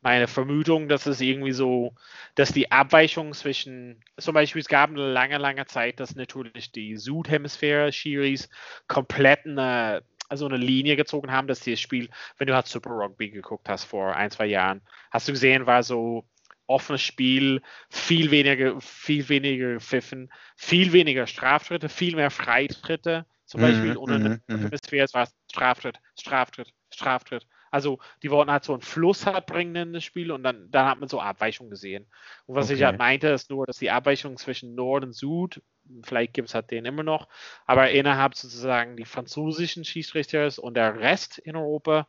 [0.00, 1.94] meine Vermutung, dass es irgendwie so,
[2.34, 6.96] dass die Abweichung zwischen, zum Beispiel, es gab eine lange, lange Zeit, dass natürlich die
[6.96, 8.48] Südhemisphäre-Schiris
[8.86, 12.08] komplett eine, also eine Linie gezogen haben, dass dieses Spiel,
[12.38, 15.82] wenn du halt Super Rugby geguckt hast vor ein, zwei Jahren, hast du gesehen, war
[15.82, 16.24] so
[16.66, 23.26] offenes Spiel, viel weniger, viel weniger Pfiffen, viel weniger Straftritte, viel mehr Freitritte.
[23.44, 27.46] Zum Beispiel mm, ohne eine Hemisphäre, war Straftritt, Straftritt, Straftritt.
[27.70, 30.86] Also die wollten halt so einen Fluss halt bringen in das Spiel und dann, dann
[30.86, 32.06] hat man so Abweichungen gesehen.
[32.46, 32.74] Und was okay.
[32.74, 35.62] ich halt meinte, ist nur, dass die Abweichung zwischen Nord und Süd,
[36.02, 37.28] vielleicht gibt es halt den immer noch,
[37.66, 42.08] aber innerhalb sozusagen die französischen Schiedsrichters und der Rest in Europa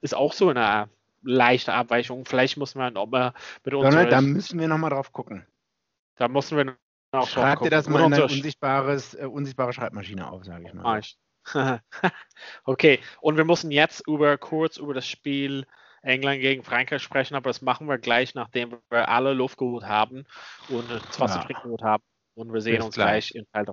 [0.00, 0.88] ist auch so eine
[1.22, 2.24] leichte Abweichung.
[2.24, 3.32] Vielleicht muss man auch mal
[3.64, 3.94] mit uns.
[3.94, 5.46] Da müssen wir nochmal drauf gucken.
[6.16, 6.76] Da müssen wir
[7.12, 11.02] auch Schreib dir das mal in eine unsichtbares, äh, unsichtbare Schreibmaschine auf, sage ich mal.
[12.64, 15.66] okay, und wir müssen jetzt über kurz über das Spiel
[16.02, 20.24] England gegen Frankreich sprechen, aber das machen wir gleich, nachdem wir alle Luft geholt haben
[20.68, 21.44] und das Wasser ja.
[21.44, 22.02] trinken geholt haben.
[22.34, 23.72] Und wir sehen Bis uns gleich, gleich in Teil 3.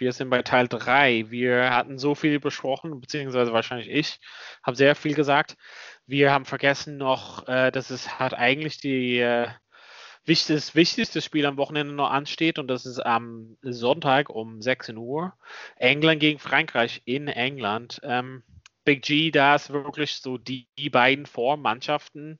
[0.00, 1.30] Wir sind bei Teil 3.
[1.30, 4.20] Wir hatten so viel besprochen, beziehungsweise wahrscheinlich ich
[4.62, 5.56] habe sehr viel gesagt.
[6.06, 9.48] Wir haben vergessen noch, äh, dass es hat eigentlich die äh,
[10.24, 15.34] wichtigste, wichtigste Spiel am Wochenende noch ansteht und das ist am Sonntag um 16 Uhr.
[15.76, 18.00] England gegen Frankreich in England.
[18.02, 18.42] Ähm,
[18.84, 22.38] Big G, da ist wirklich so die, die beiden Vormannschaften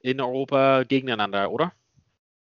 [0.00, 1.72] in Europa gegeneinander, oder?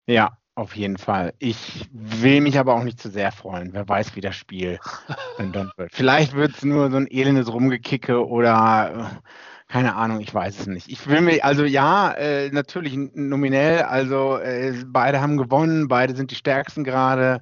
[0.07, 1.33] Ja, auf jeden Fall.
[1.39, 3.73] Ich will mich aber auch nicht zu sehr freuen.
[3.73, 4.79] Wer weiß, wie das Spiel
[5.39, 5.91] dann wird.
[5.93, 10.67] Vielleicht wird es nur so ein elendes Rumgekicke oder äh, keine Ahnung, ich weiß es
[10.67, 10.89] nicht.
[10.89, 16.31] Ich will mir, also ja, äh, natürlich nominell, also äh, beide haben gewonnen, beide sind
[16.31, 17.41] die stärksten gerade,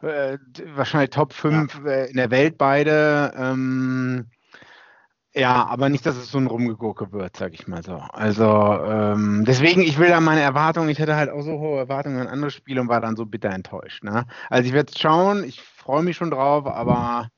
[0.00, 0.38] äh,
[0.74, 1.90] wahrscheinlich Top 5 ja.
[1.90, 3.34] Äh, in der Welt beide.
[3.36, 4.26] Ähm,
[5.36, 7.96] Ja, aber nicht, dass es so ein Rumgegurke wird, sag ich mal so.
[7.96, 12.20] Also ähm, deswegen, ich will da meine Erwartungen, ich hatte halt auch so hohe Erwartungen
[12.20, 14.04] an andere Spiele und war dann so bitter enttäuscht.
[14.04, 14.26] Ne?
[14.48, 17.30] Also ich werde schauen, ich freue mich schon drauf, aber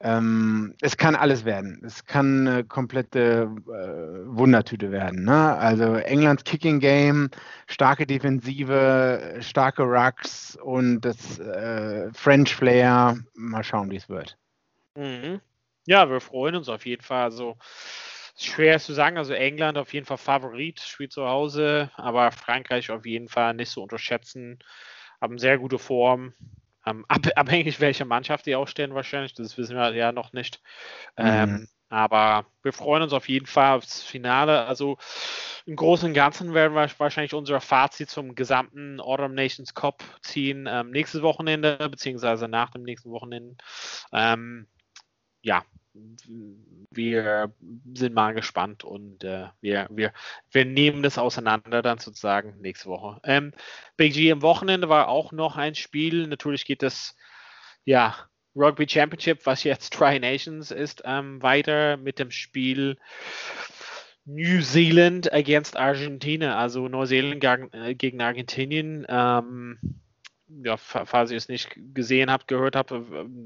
[0.00, 1.80] ähm, es kann alles werden.
[1.86, 5.24] Es kann eine komplette äh, Wundertüte werden.
[5.24, 5.56] Ne?
[5.56, 7.30] Also Englands Kicking Game,
[7.66, 13.16] starke Defensive, starke Rucks und das äh, French Flair.
[13.34, 14.36] Mal schauen, wie es wird.
[14.96, 15.40] Mhm.
[15.86, 17.22] Ja, wir freuen uns auf jeden Fall.
[17.22, 17.56] Also
[18.38, 19.18] schwer zu sagen.
[19.18, 23.70] Also England auf jeden Fall Favorit, spielt zu Hause, aber Frankreich auf jeden Fall nicht
[23.70, 24.58] zu unterschätzen.
[25.20, 26.34] Haben sehr gute Form.
[26.84, 30.60] Ähm, ab, abhängig welche Mannschaft die aufstellen wahrscheinlich, das wissen wir ja noch nicht.
[31.16, 31.24] Mhm.
[31.26, 34.66] Ähm, aber wir freuen uns auf jeden Fall aufs Finale.
[34.66, 34.98] Also
[35.66, 40.66] im Großen und Ganzen werden wir wahrscheinlich unser Fazit zum gesamten Autumn Nations Cup ziehen
[40.68, 43.56] ähm, nächstes Wochenende, beziehungsweise nach dem nächsten Wochenende.
[44.12, 44.66] Ähm,
[45.46, 45.64] ja,
[46.90, 47.54] wir
[47.94, 50.12] sind mal gespannt und äh, wir, wir,
[50.50, 53.20] wir nehmen das auseinander dann sozusagen nächste Woche.
[53.24, 53.52] Ähm,
[53.96, 56.26] Big G am Wochenende war auch noch ein Spiel.
[56.26, 57.16] Natürlich geht das,
[57.84, 58.16] ja,
[58.56, 62.98] Rugby Championship, was jetzt Tri Nations ist, ähm, weiter mit dem Spiel
[64.24, 69.06] New Zealand against Argentina, also Neuseeland äh, gegen Argentinien.
[69.08, 69.78] Ähm,
[70.48, 72.92] ja, falls ihr es nicht gesehen habt, gehört habt,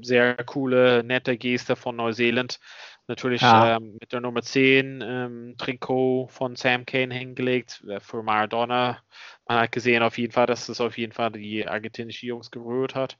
[0.01, 2.59] sehr coole, nette Geste von Neuseeland.
[3.07, 3.77] Natürlich ja.
[3.77, 8.99] ähm, mit der Nummer 10 ähm, Trikot von Sam Kane hingelegt äh, für Maradona.
[9.47, 12.95] Man hat gesehen auf jeden Fall, dass das auf jeden Fall die argentinische Jungs gerührt
[12.95, 13.17] hat.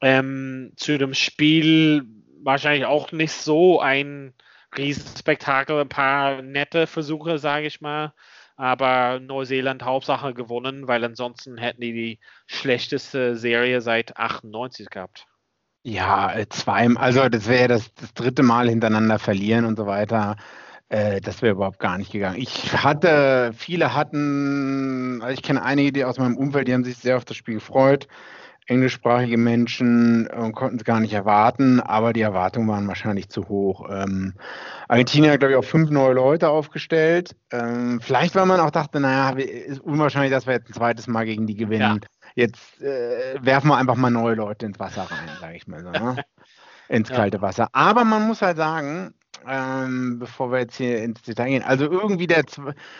[0.00, 2.04] Ähm, zu dem Spiel
[2.42, 4.34] wahrscheinlich auch nicht so ein
[4.76, 8.12] Riesenspektakel, ein paar nette Versuche, sage ich mal
[8.56, 15.26] aber Neuseeland Hauptsache gewonnen, weil ansonsten hätten die die schlechteste Serie seit 98 gehabt.
[15.84, 20.36] Ja, äh, zwei, also das wäre das, das dritte Mal hintereinander verlieren und so weiter.
[20.88, 22.40] Äh, das wäre überhaupt gar nicht gegangen.
[22.40, 26.98] Ich hatte, viele hatten, also ich kenne einige, die aus meinem Umfeld, die haben sich
[26.98, 28.06] sehr auf das Spiel gefreut
[28.66, 33.88] englischsprachige Menschen äh, konnten es gar nicht erwarten, aber die Erwartungen waren wahrscheinlich zu hoch.
[33.90, 34.34] Ähm,
[34.88, 37.34] Argentinien hat, glaube ich, auch fünf neue Leute aufgestellt.
[37.50, 41.24] Ähm, vielleicht, weil man auch dachte, naja, ist unwahrscheinlich, dass wir jetzt ein zweites Mal
[41.24, 42.00] gegen die gewinnen.
[42.02, 42.08] Ja.
[42.34, 45.90] Jetzt äh, werfen wir einfach mal neue Leute ins Wasser rein, sage ich mal so.
[45.90, 46.24] Ne?
[46.88, 47.42] ins kalte ja.
[47.42, 47.68] Wasser.
[47.72, 49.14] Aber man muss halt sagen,
[49.46, 52.44] ähm, bevor wir jetzt hier ins Detail gehen, also irgendwie der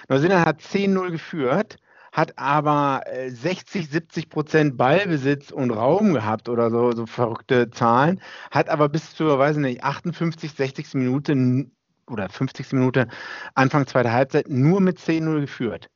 [0.08, 1.76] Neuseeland hat 10-0 geführt
[2.12, 8.20] hat aber 60, äh, 70 Prozent Ballbesitz und Raum gehabt oder so, so verrückte Zahlen,
[8.50, 11.66] hat aber bis zur, weiß nicht, 58, 60 Minute
[12.06, 12.72] oder 50.
[12.72, 13.08] Minute
[13.54, 15.88] Anfang zweiter Halbzeit nur mit 10-0 geführt.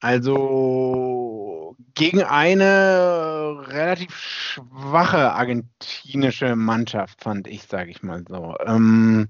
[0.00, 8.56] Also gegen eine relativ schwache argentinische Mannschaft, fand ich, sage ich mal so.
[8.66, 9.28] Ähm,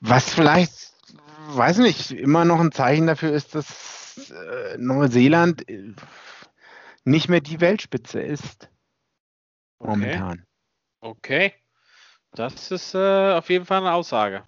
[0.00, 0.94] was vielleicht,
[1.50, 5.92] weiß nicht, immer noch ein Zeichen dafür ist, dass äh, Neuseeland äh,
[7.04, 8.70] nicht mehr die Weltspitze ist.
[9.78, 10.44] Momentan.
[11.00, 11.52] Okay.
[12.32, 14.42] Das ist äh, auf jeden Fall eine Aussage.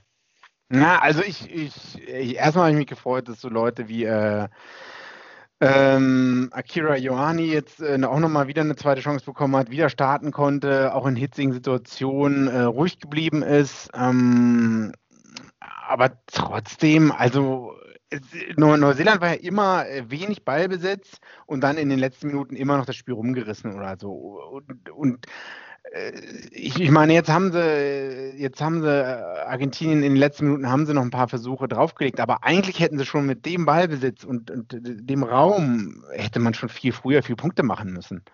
[0.68, 4.48] Na, also ich, ich, ich erstmal habe ich mich gefreut, dass so Leute wie äh,
[5.60, 10.32] ähm, Akira Ioani jetzt äh, auch nochmal wieder eine zweite Chance bekommen hat, wieder starten
[10.32, 13.88] konnte, auch in hitzigen Situationen äh, ruhig geblieben ist.
[13.94, 14.92] Ähm,
[15.60, 17.72] aber trotzdem, also
[18.56, 22.86] Neuseeland war ja immer äh, wenig Ballbesitz und dann in den letzten Minuten immer noch
[22.86, 24.12] das Spiel rumgerissen oder so.
[24.12, 25.26] Und, und
[25.92, 26.12] äh,
[26.52, 30.70] ich, ich, meine, jetzt haben sie, jetzt haben sie äh, Argentinien in den letzten Minuten
[30.70, 34.24] haben sie noch ein paar Versuche draufgelegt, aber eigentlich hätten sie schon mit dem Ballbesitz
[34.24, 38.24] und, und dem Raum hätte man schon viel früher viel Punkte machen müssen.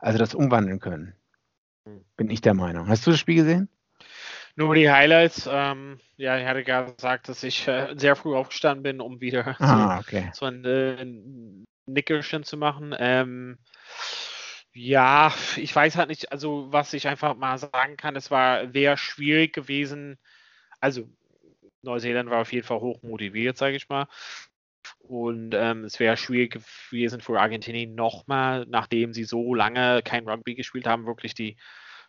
[0.00, 1.14] Also das umwandeln können.
[1.86, 2.04] Hm.
[2.16, 2.88] Bin ich der Meinung.
[2.88, 3.68] Hast du das Spiel gesehen?
[4.54, 5.48] Nur die Highlights.
[5.50, 9.56] Ähm, ja, ich hatte gerade gesagt, dass ich äh, sehr früh aufgestanden bin, um wieder
[9.60, 10.30] ah, okay.
[10.34, 11.04] so, ein äh,
[11.86, 12.94] Nickerchen zu machen.
[12.98, 13.58] Ähm,
[14.74, 18.96] ja, ich weiß halt nicht, also was ich einfach mal sagen kann, es war sehr
[18.96, 20.18] schwierig gewesen.
[20.80, 21.08] Also
[21.82, 24.06] Neuseeland war auf jeden Fall hoch motiviert, sage ich mal.
[24.98, 30.54] Und ähm, es wäre schwierig gewesen für Argentinien nochmal, nachdem sie so lange kein Rugby
[30.54, 31.56] gespielt haben, wirklich die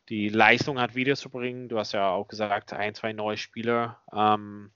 [0.10, 1.70] die Leistung hat wiederzubringen.
[1.70, 4.02] Du hast ja auch gesagt, ein, zwei neue Spieler.
[4.12, 4.72] Ähm,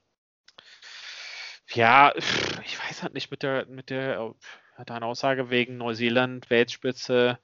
[1.73, 4.33] ja, ich weiß halt nicht mit der, mit der,
[4.85, 7.39] deiner Aussage wegen Neuseeland, Weltspitze.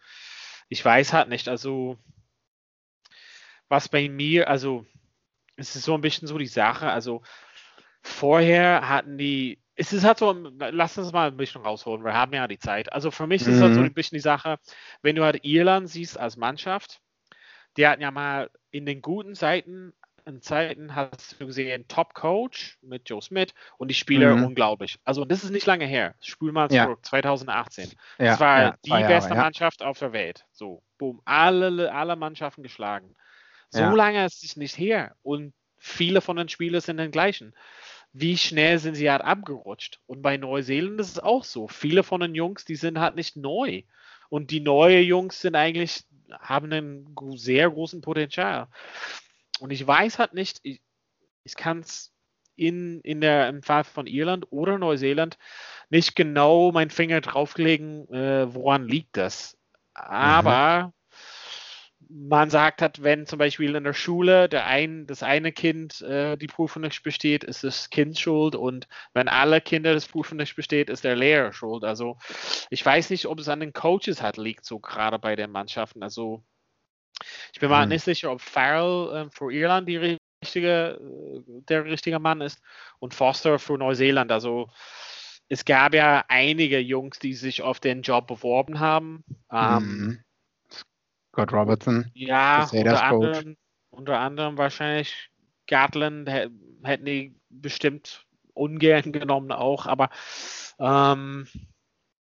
[0.70, 1.98] Ich weiß halt nicht, also
[3.68, 4.86] was bei mir, also
[5.56, 7.22] es ist so ein bisschen so die Sache, also
[8.02, 12.34] vorher hatten die, es ist halt so, lass uns mal ein bisschen rausholen, wir haben
[12.34, 12.94] ja die Zeit.
[12.94, 13.88] Also für mich ist es halt so mhm.
[13.88, 14.58] ein bisschen die Sache,
[15.02, 17.02] wenn du halt Irland siehst als Mannschaft,
[17.78, 19.94] die hatten ja mal in den guten Zeiten
[20.26, 24.46] in Zeiten hast du gesehen, Top Coach mit Joe Smith und die Spieler Mhm.
[24.46, 24.98] unglaublich.
[25.04, 26.16] Also das ist nicht lange her.
[26.22, 26.86] Spül mal Ja.
[26.86, 27.90] zurück, 2018.
[28.20, 29.36] Ja, das war ja, die Jahre, beste.
[29.36, 30.46] Mannschaft auf der Welt.
[30.52, 33.16] So, boom, alle, alle Mannschaften geschlagen.
[33.70, 37.54] So lange ist es nicht her und viele von den Spielern sind den gleichen.
[38.14, 40.00] Wie schnell sind sie halt abgerutscht?
[40.06, 41.68] Und bei Neuseeland ist es auch so.
[41.68, 43.82] Viele von den Jungs, die sind halt nicht neu.
[44.30, 46.06] Und die neuen Jungs sind eigentlich,
[46.40, 48.68] haben einen sehr großen Potenzial.
[49.60, 50.82] Und ich weiß halt nicht, ich,
[51.44, 52.12] ich kann es
[52.56, 55.38] in, in der, im Fall von Irland oder Neuseeland
[55.90, 59.58] nicht genau meinen Finger drauflegen, äh, woran liegt das.
[59.94, 60.94] Aber
[62.16, 66.38] man sagt hat, wenn zum Beispiel in der Schule der ein, das eine Kind äh,
[66.38, 70.56] die Prüfung nicht besteht, ist das Kind schuld und wenn alle Kinder das Prüfung nicht
[70.56, 71.84] besteht, ist der Lehrer schuld.
[71.84, 72.18] Also
[72.70, 76.04] ich weiß nicht, ob es an den Coaches hat liegt, so gerade bei den Mannschaften.
[76.04, 76.44] Also
[77.54, 77.88] ich bin mal Hm.
[77.88, 82.62] nicht sicher, ob Farrell äh, für Irland die richtige, äh, der richtige Mann ist
[83.00, 84.32] und Foster für Neuseeland.
[84.32, 84.70] Also
[85.50, 89.24] es gab ja einige Jungs, die sich auf den Job beworben haben.
[89.52, 90.24] Ähm, Mhm.
[91.34, 92.12] Scott Robertson.
[92.14, 93.38] ja, Crusaders unter Coach.
[93.38, 93.58] anderem,
[93.90, 95.30] unter anderem wahrscheinlich
[95.68, 96.50] Gatland hä-
[96.84, 100.10] hätten die bestimmt ungern genommen auch, aber
[100.80, 101.48] ähm,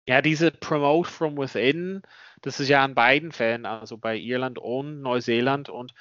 [0.05, 2.01] ja, diese Promote from within,
[2.41, 5.93] das ist ja in beiden Fällen, also bei Irland und Neuseeland und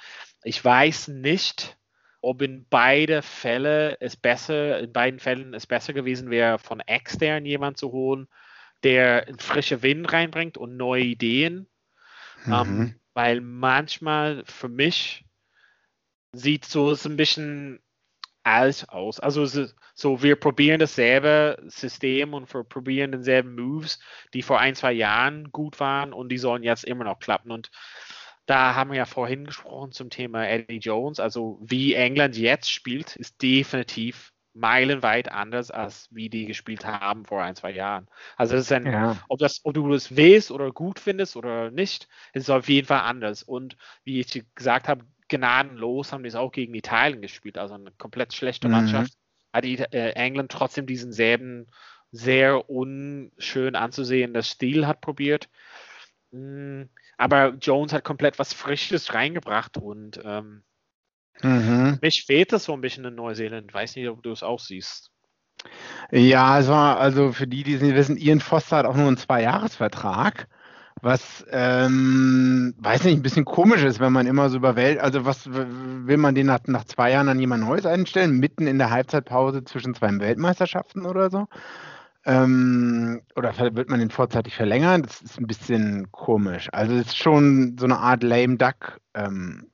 [0.43, 1.77] ich weiß nicht,
[2.21, 7.45] ob in beide Fälle es besser, in beiden Fällen es besser gewesen wäre, von extern
[7.45, 8.27] jemand zu holen,
[8.83, 11.68] der einen frischen Wind reinbringt und neue Ideen.
[12.45, 12.53] Mhm.
[12.53, 15.25] Ähm, weil manchmal für mich
[16.31, 17.79] sieht so es ein bisschen
[18.43, 19.19] alt aus.
[19.19, 19.45] Also
[19.93, 23.99] so, wir probieren dasselbe System und wir probieren denselben Moves,
[24.33, 27.51] die vor ein, zwei Jahren gut waren und die sollen jetzt immer noch klappen.
[27.51, 27.69] Und
[28.45, 31.19] da haben wir ja vorhin gesprochen zum Thema Eddie Jones.
[31.19, 37.43] Also wie England jetzt spielt, ist definitiv meilenweit anders, als wie die gespielt haben vor
[37.43, 38.07] ein, zwei Jahren.
[38.37, 39.17] Also das ist ein Ja.
[39.27, 42.87] ob, das, ob du das willst oder gut findest oder nicht, ist es auf jeden
[42.87, 43.43] Fall anders.
[43.43, 47.91] Und wie ich gesagt habe, gnadenlos haben die es auch gegen Italien gespielt, also eine
[47.91, 48.69] komplett schlechte Mhm.
[48.69, 49.13] Mannschaft.
[49.53, 51.67] Hat die, äh, England trotzdem diesen selben
[52.11, 55.49] sehr unschön anzusehenden Stil hat probiert.
[56.31, 56.83] Mm,
[57.17, 60.63] Aber Jones hat komplett was Frisches reingebracht und ähm,
[61.41, 61.99] Mhm.
[62.01, 63.73] mich fehlt das so ein bisschen in Neuseeland.
[63.73, 65.11] Weiß nicht, ob du es auch siehst.
[66.11, 69.07] Ja, es war also für die, die es nicht wissen, Ian Foster hat auch nur
[69.07, 70.47] einen Zweijahresvertrag,
[71.01, 75.25] was, ähm, weiß nicht, ein bisschen komisch ist, wenn man immer so über Welt, also
[75.25, 78.89] was will man den nach, nach zwei Jahren an jemand Neues einstellen, mitten in der
[78.89, 81.47] Halbzeitpause zwischen zwei Weltmeisterschaften oder so?
[82.25, 85.03] Ähm, oder wird man den vorzeitig verlängern?
[85.03, 86.67] Das ist ein bisschen komisch.
[86.73, 89.71] Also es ist schon so eine Art lame duck ähm,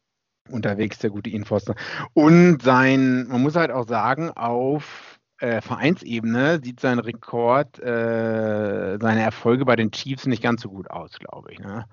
[0.49, 1.75] unterwegs, der gute Ian Foster.
[2.13, 9.21] Und sein, man muss halt auch sagen, auf äh, Vereinsebene sieht sein Rekord, äh, seine
[9.21, 11.59] Erfolge bei den Chiefs nicht ganz so gut aus, glaube ich.
[11.59, 11.85] Ne?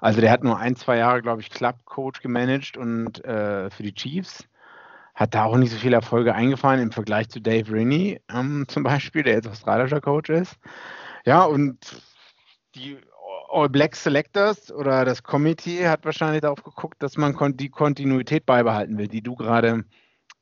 [0.00, 3.94] Also der hat nur ein, zwei Jahre, glaube ich, Club-Coach gemanagt und äh, für die
[3.94, 4.46] Chiefs
[5.14, 8.82] hat da auch nicht so viele Erfolge eingefahren im Vergleich zu Dave Rinney ähm, zum
[8.82, 10.58] Beispiel, der jetzt australischer Coach ist.
[11.24, 12.02] Ja, und
[12.74, 12.98] die
[13.50, 18.46] All Black Selectors oder das Committee hat wahrscheinlich darauf geguckt, dass man kon die Kontinuität
[18.46, 19.84] beibehalten will, die du gerade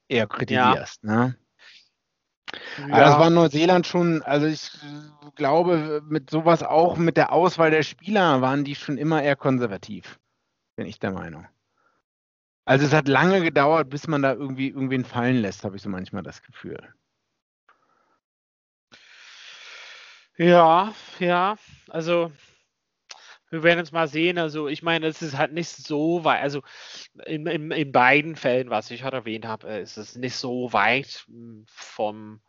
[0.09, 1.05] eher kritisierst.
[1.05, 1.37] Ne?
[2.79, 2.99] Ja.
[2.99, 4.71] das war Neuseeland schon, also ich
[5.35, 10.19] glaube, mit sowas auch mit der Auswahl der Spieler waren die schon immer eher konservativ,
[10.77, 11.47] bin ich der Meinung.
[12.65, 15.89] Also es hat lange gedauert, bis man da irgendwie irgendwen fallen lässt, habe ich so
[15.89, 16.79] manchmal das Gefühl.
[20.37, 21.57] Ja, ja,
[21.89, 22.31] also
[23.51, 24.39] wir werden es mal sehen.
[24.39, 26.63] Also ich meine, es ist halt nicht so weit, also
[27.27, 31.25] in, in, in beiden Fällen, was ich halt erwähnt habe, ist es nicht so weit
[31.29, 32.41] hm, vom,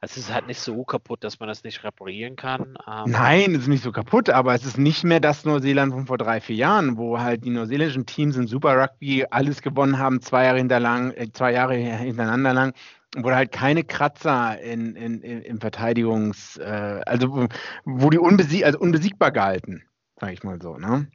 [0.00, 2.78] es ist halt nicht so kaputt, dass man das nicht reparieren kann.
[2.86, 6.06] Ähm, Nein, es ist nicht so kaputt, aber es ist nicht mehr das Neuseeland von
[6.06, 10.20] vor drei, vier Jahren, wo halt die neuseeländischen Teams im Super Rugby alles gewonnen haben,
[10.20, 12.74] zwei Jahre, hinterlang, äh, zwei Jahre hintereinander lang,
[13.16, 17.48] wo halt keine Kratzer in, in, in, im Verteidigungs-, äh, also
[17.84, 19.84] wo, die unbesieg also unbesiegbar galten,
[20.20, 21.10] sag ich mal so, ne?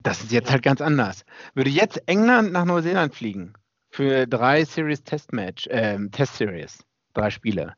[0.00, 1.24] Das ist jetzt halt ganz anders.
[1.54, 3.54] Würde jetzt England nach Neuseeland fliegen
[3.90, 6.84] für drei Series Testmatch, äh, Test Series,
[7.14, 7.74] drei Spiele.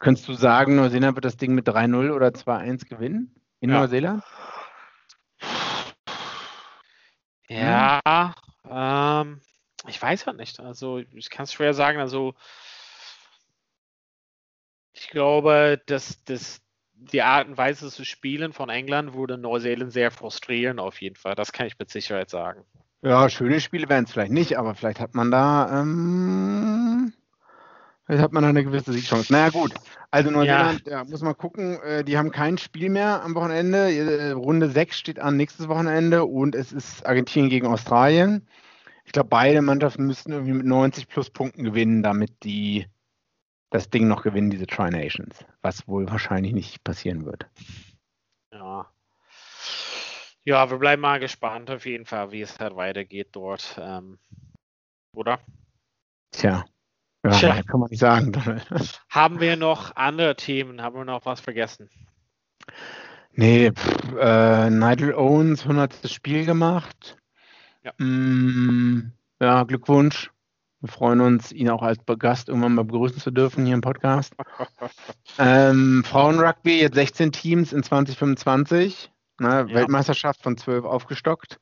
[0.00, 3.34] Könntest du sagen, Neuseeland wird das Ding mit 3-0 oder 2-1 gewinnen?
[3.60, 3.80] In ja.
[3.80, 4.22] Neuseeland?
[7.48, 8.00] Ja,
[8.62, 8.70] hm.
[8.70, 9.40] ähm,
[9.86, 10.60] ich weiß halt nicht.
[10.60, 11.98] Also, ich kann es schwer sagen.
[11.98, 12.34] Also,
[14.92, 16.60] ich glaube, dass, dass
[17.00, 21.34] die Art und Weise zu spielen von England würde Neuseeland sehr frustrieren, auf jeden Fall.
[21.34, 22.64] Das kann ich mit Sicherheit sagen.
[23.02, 27.12] Ja, schöne Spiele wären es vielleicht nicht, aber vielleicht hat man da, ähm,
[28.04, 29.32] vielleicht hat man da eine gewisse Siegchance.
[29.32, 29.72] Naja, gut.
[30.10, 30.98] Also Neuseeland, ja.
[30.98, 31.80] ja, muss man gucken.
[31.82, 33.92] Äh, die haben kein Spiel mehr am Wochenende.
[33.92, 38.48] Äh, Runde 6 steht an nächstes Wochenende und es ist Argentinien gegen Australien.
[39.04, 42.86] Ich glaube, beide Mannschaften müssten irgendwie mit 90 plus Punkten gewinnen, damit die
[43.70, 45.44] das Ding noch gewinnen, diese Tri Nations.
[45.62, 47.46] Was wohl wahrscheinlich nicht passieren wird.
[48.52, 48.86] Ja.
[50.44, 53.78] Ja, wir bleiben mal gespannt auf jeden Fall, wie es halt weitergeht dort.
[53.80, 54.18] Ähm,
[55.14, 55.40] oder?
[56.30, 56.64] Tja.
[57.24, 57.62] Ja, Tja.
[57.64, 58.32] kann man nicht sagen.
[59.10, 60.80] Haben wir noch andere Themen?
[60.80, 61.90] Haben wir noch was vergessen?
[63.32, 66.10] Nee, pff, äh, Nigel Owens, 100.
[66.10, 67.18] Spiel gemacht.
[67.82, 67.92] Ja.
[67.98, 70.30] Mm, ja, Glückwunsch.
[70.80, 74.34] Wir freuen uns, ihn auch als Gast irgendwann mal begrüßen zu dürfen hier im Podcast.
[75.38, 79.10] ähm, Frauenrugby, jetzt 16 Teams in 2025.
[79.40, 79.74] Ne, ja.
[79.74, 81.58] Weltmeisterschaft von 12 aufgestockt.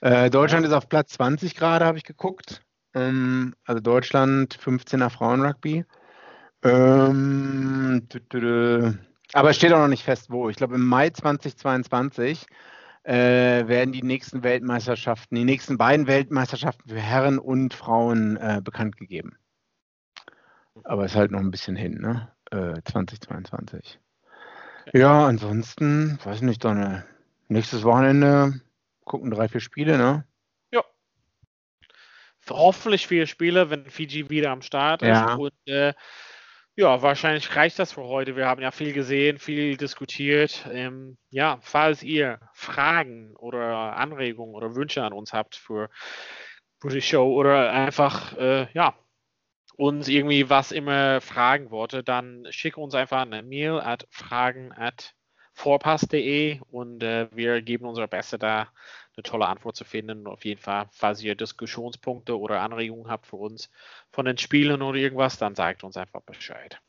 [0.00, 0.70] Äh, Deutschland ja.
[0.70, 2.62] ist auf Platz 20 gerade, habe ich geguckt.
[2.94, 5.84] Ähm, also Deutschland 15er Frauenrugby.
[6.62, 8.06] Ähm,
[9.32, 10.48] aber es steht auch noch nicht fest, wo.
[10.48, 12.46] Ich glaube, im Mai 2022
[13.04, 18.96] äh, werden die nächsten Weltmeisterschaften, die nächsten beiden Weltmeisterschaften für Herren und Frauen äh, bekannt
[18.96, 19.36] gegeben.
[20.84, 22.32] Aber es ist halt noch ein bisschen hin, ne?
[22.50, 23.98] Äh, 2022.
[24.86, 24.98] Okay.
[24.98, 27.04] Ja, ansonsten, weiß nicht, dann
[27.48, 28.60] nächstes Wochenende
[29.04, 30.24] gucken drei, vier Spiele, ne?
[30.72, 30.82] Ja.
[32.48, 35.08] Hoffentlich vier Spiele, wenn Fiji wieder am Start ist.
[35.08, 35.34] Ja.
[35.34, 35.92] Und äh,
[36.74, 38.36] ja, wahrscheinlich reicht das für heute.
[38.36, 40.66] Wir haben ja viel gesehen, viel diskutiert.
[40.72, 45.90] Ähm, ja, falls ihr Fragen oder Anregungen oder Wünsche an uns habt für,
[46.80, 48.94] für die Show oder einfach, äh, ja,
[49.76, 55.14] uns irgendwie was immer fragen wollte, dann schickt uns einfach eine Mail at fragen at
[55.54, 58.68] vorpass.de und äh, wir geben unser Bestes da
[59.16, 60.26] eine tolle Antwort zu finden.
[60.26, 63.70] Auf jeden Fall, falls ihr Diskussionspunkte oder Anregungen habt für uns
[64.10, 66.80] von den Spielen oder irgendwas, dann sagt uns einfach Bescheid.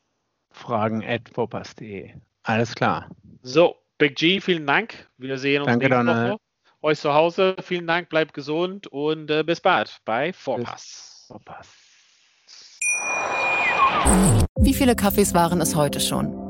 [0.50, 2.14] Fragen at vorpass.de.
[2.42, 3.10] Alles klar.
[3.42, 5.08] So, Big G, vielen Dank.
[5.18, 6.36] Wir sehen uns Danke, nächste Woche.
[6.82, 11.24] Euch zu Hause, vielen Dank, bleibt gesund und äh, bis bald bei Vorpass.
[11.28, 11.84] Vorpass.
[14.60, 16.43] Wie viele Kaffees waren es heute schon?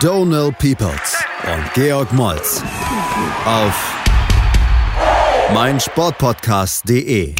[0.00, 2.62] Donal Peoples und Georg Moltz
[3.46, 3.94] auf
[5.54, 7.34] meinsportpodcast.de.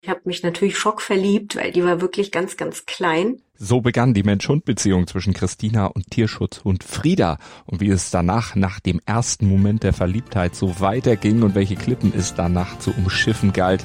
[0.00, 3.42] Ich habe mich natürlich schockverliebt, weil die war wirklich ganz, ganz klein.
[3.58, 7.38] So begann die Mensch-Hund-Beziehung zwischen Christina und Tierschutzhund Frieda.
[7.64, 12.12] Und wie es danach, nach dem ersten Moment der Verliebtheit, so weiterging und welche Klippen
[12.16, 13.84] es danach zu umschiffen galt,